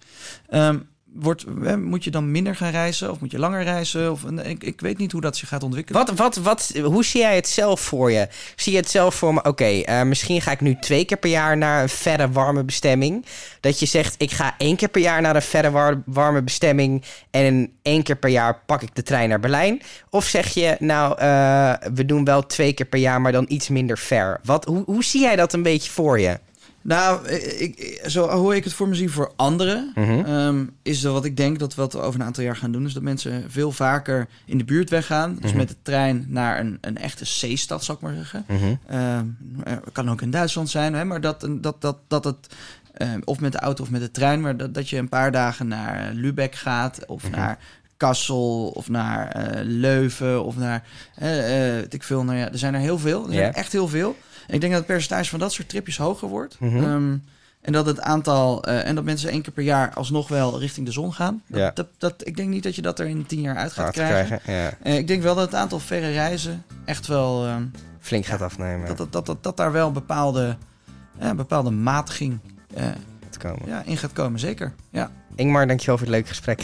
Ehm, 0.49 0.79
wordt, 1.15 1.45
moet 1.79 2.05
je 2.05 2.11
dan 2.11 2.31
minder 2.31 2.57
gaan 2.57 2.71
reizen? 2.71 3.11
Of 3.11 3.21
moet 3.21 3.31
je 3.31 3.39
langer 3.39 3.63
reizen? 3.63 4.13
Of, 4.13 4.25
ik, 4.25 4.65
ik 4.65 4.81
weet 4.81 4.99
niet 4.99 5.13
hoe 5.13 5.21
dat 5.21 5.37
zich 5.37 5.49
gaat 5.49 5.63
ontwikkelen. 5.63 6.07
Wat, 6.07 6.17
wat, 6.17 6.37
wat, 6.37 6.73
hoe 6.83 7.05
zie 7.05 7.21
jij 7.21 7.35
het 7.35 7.49
zelf 7.49 7.81
voor 7.81 8.11
je? 8.11 8.29
Zie 8.57 8.73
je 8.73 8.79
het 8.79 8.91
zelf 8.91 9.15
voor 9.15 9.35
me? 9.35 9.43
Oké, 9.43 9.65
eh, 9.65 10.03
misschien 10.03 10.41
ga 10.41 10.51
ik 10.51 10.61
nu 10.61 10.77
twee 10.81 11.05
keer 11.05 11.17
per 11.17 11.31
jaar 11.31 11.57
naar 11.57 11.83
een 11.83 11.89
verre 11.89 12.31
warme 12.31 12.65
bestemming. 12.65 13.27
Dat 13.61 13.81
je 13.81 13.87
zegt, 13.87 14.15
ik 14.19 14.31
ga 14.31 14.55
één 14.59 14.77
keer 14.77 14.89
per 14.89 15.01
jaar 15.01 15.21
naar 15.21 15.35
een 15.35 15.43
verre 15.43 15.71
war- 15.71 16.03
warme 16.07 16.43
bestemming. 16.43 17.05
En 17.31 17.73
één 17.83 18.03
keer 18.03 18.17
per 18.17 18.31
jaar 18.31 18.61
pak 18.67 18.83
ik 18.83 18.95
de 18.95 19.03
trein 19.03 19.29
naar 19.29 19.41
Berlijn. 19.41 19.83
Of 20.11 20.25
zeg 20.25 20.49
je, 20.55 20.77
nou, 20.79 21.19
eh, 21.19 21.73
we 21.95 22.05
doen 22.05 22.25
wel 22.25 22.47
twee 22.47 22.73
keer 22.73 22.87
per 22.87 22.99
jaar, 22.99 23.21
maar 23.21 23.33
dan 23.33 23.45
iets 23.49 23.69
minder 23.69 23.99
ver. 23.99 24.41
Wat, 24.45 24.65
hoe, 24.65 24.83
hoe 24.85 25.05
zie 25.05 25.21
jij 25.21 25.37
dat 25.37 25.53
een 25.53 25.63
beetje 25.63 25.91
voor 25.91 26.21
je? 26.21 26.39
Nou, 26.83 27.29
ik, 27.29 27.77
ik- 27.77 28.03
zo 28.07 28.29
hoe 28.29 28.57
ik 28.57 28.65
het 28.65 28.73
voor 28.73 28.89
me 28.89 28.95
zie 28.95 29.11
voor 29.11 29.33
anderen, 29.37 29.93
Mhm. 29.95 30.25
ehm, 30.25 30.65
is 30.83 31.01
dat 31.01 31.13
wat 31.13 31.25
ik 31.25 31.37
denk 31.37 31.59
dat 31.59 31.75
wat 31.75 31.93
we 31.93 31.99
over 32.01 32.21
een 32.21 32.27
aantal 32.27 32.45
jaar 32.45 32.57
gaan 32.57 32.73
doen, 32.73 32.87
is 32.87 32.93
dat 32.93 33.03
mensen 33.03 33.45
veel 33.51 33.73
vaker 33.73 34.29
in 34.45 34.59
de 34.59 34.65
buurt 34.65 34.91
weggaan. 34.91 35.37
Dus 35.41 35.51
Mhm. 35.51 35.59
met 35.59 35.69
de 35.69 35.77
trein 35.83 36.27
naar 36.29 36.61
een, 36.61 36.79
een 36.81 36.97
echte 36.99 37.25
C-stad, 37.25 37.85
zou 37.85 37.99
ik 37.99 38.05
maar 38.05 38.15
zeggen. 38.15 38.45
Er 39.65 39.81
kan 39.93 40.11
ook 40.11 40.23
in 40.23 40.31
Duitsland 40.31 40.71
zijn, 40.71 40.95
hè, 40.95 41.05
maar 41.05 41.21
dat, 41.21 41.49
dat, 41.51 41.81
dat, 41.81 41.97
dat 42.09 42.25
het. 42.25 42.37
ehm, 42.95 43.21
of 43.25 43.41
met 43.41 43.53
de 43.53 43.59
auto 43.59 43.83
of 43.83 43.91
met 43.91 44.01
de 44.01 44.11
trein, 44.11 44.41
maar 44.41 44.57
dat, 44.57 44.75
dat 44.75 44.89
je 44.89 44.97
een 44.97 45.09
paar 45.09 45.33
dagen 45.33 45.69
naar 45.69 46.13
Lübeck 46.13 46.55
gaat, 46.55 47.07
of 47.07 47.23
Mhm. 47.23 47.33
naar 47.37 47.59
Kassel, 47.97 48.69
of 48.75 48.89
naar 48.89 49.29
eh, 49.29 49.61
Leuven, 49.65 50.45
of 50.45 50.57
naar. 50.57 50.85
eh, 51.15 51.79
eh, 51.79 51.85
ik 51.89 52.03
veel, 52.03 52.25
nou 52.25 52.39
ja, 52.39 52.51
er 52.53 52.59
zijn 52.59 52.75
er 52.75 52.81
heel 52.81 52.99
veel. 52.99 53.27
Er 53.27 53.33
zijn 53.33 53.45
er 53.49 53.55
echt 53.55 53.73
heel 53.73 53.89
veel. 53.89 54.17
Ik 54.49 54.61
denk 54.61 54.73
dat 54.73 54.83
het 54.83 54.87
percentage 54.87 55.31
van 55.31 55.39
dat 55.39 55.53
soort 55.53 55.69
tripjes 55.69 55.97
hoger 55.97 56.29
wordt. 56.29 56.57
Mhm. 56.61 56.77
Ehm, 56.77 57.17
en 57.61 57.73
dat 57.73 57.87
het 57.87 58.01
aantal. 58.01 58.65
eh, 58.65 58.87
en 58.87 58.95
dat 58.95 59.05
mensen 59.05 59.31
één 59.31 59.43
keer 59.43 59.53
per 59.53 59.63
jaar 59.65 59.95
alsnog 59.95 60.29
wel 60.29 60.59
richting 60.61 60.87
de 60.87 60.93
zon 60.93 61.13
gaan. 61.13 61.43
Dat, 61.47 61.61
Ja. 61.61 61.71
dat, 61.75 61.87
dat, 61.99 62.15
ik 62.27 62.37
denk 62.37 62.49
niet 62.49 62.63
dat 62.63 62.75
je 62.75 62.83
dat 62.83 62.99
er 62.99 63.07
in 63.07 63.27
tien 63.27 63.41
jaar 63.41 63.57
uit 63.57 63.73
gaat 63.73 63.85
Gaat 63.85 63.95
krijgen. 63.95 64.41
Ja. 64.47 64.71
Eh, 64.83 64.97
ik 64.97 65.07
denk 65.07 65.23
wel 65.23 65.35
dat 65.35 65.45
het 65.45 65.55
aantal 65.55 65.79
verre 65.79 66.11
reizen 66.13 66.65
echt 66.85 67.07
wel. 67.07 67.47
ehm, 67.47 67.63
Flink 68.01 68.27
gaat 68.27 68.43
afnemen. 68.43 68.87
dat, 68.97 69.13
dat, 69.13 69.27
dat, 69.27 69.43
dat, 69.43 69.57
daar 69.57 69.73
wel 69.73 69.87
een 69.87 69.93
bepaalde, 69.93 70.57
bepaalde 71.37 71.71
matiging 71.71 72.39
eh, 72.75 72.85
te 73.31 73.39
komen. 73.39 73.63
ja, 73.67 73.83
in 73.85 73.97
gaat 73.97 74.13
komen. 74.13 74.41
Zeker. 74.41 74.73
Ja. 74.91 75.11
Ingmar, 75.35 75.67
dankjewel 75.67 75.97
voor 75.99 76.07
het 76.07 76.15
leuke 76.15 76.29
gesprek. 76.29 76.63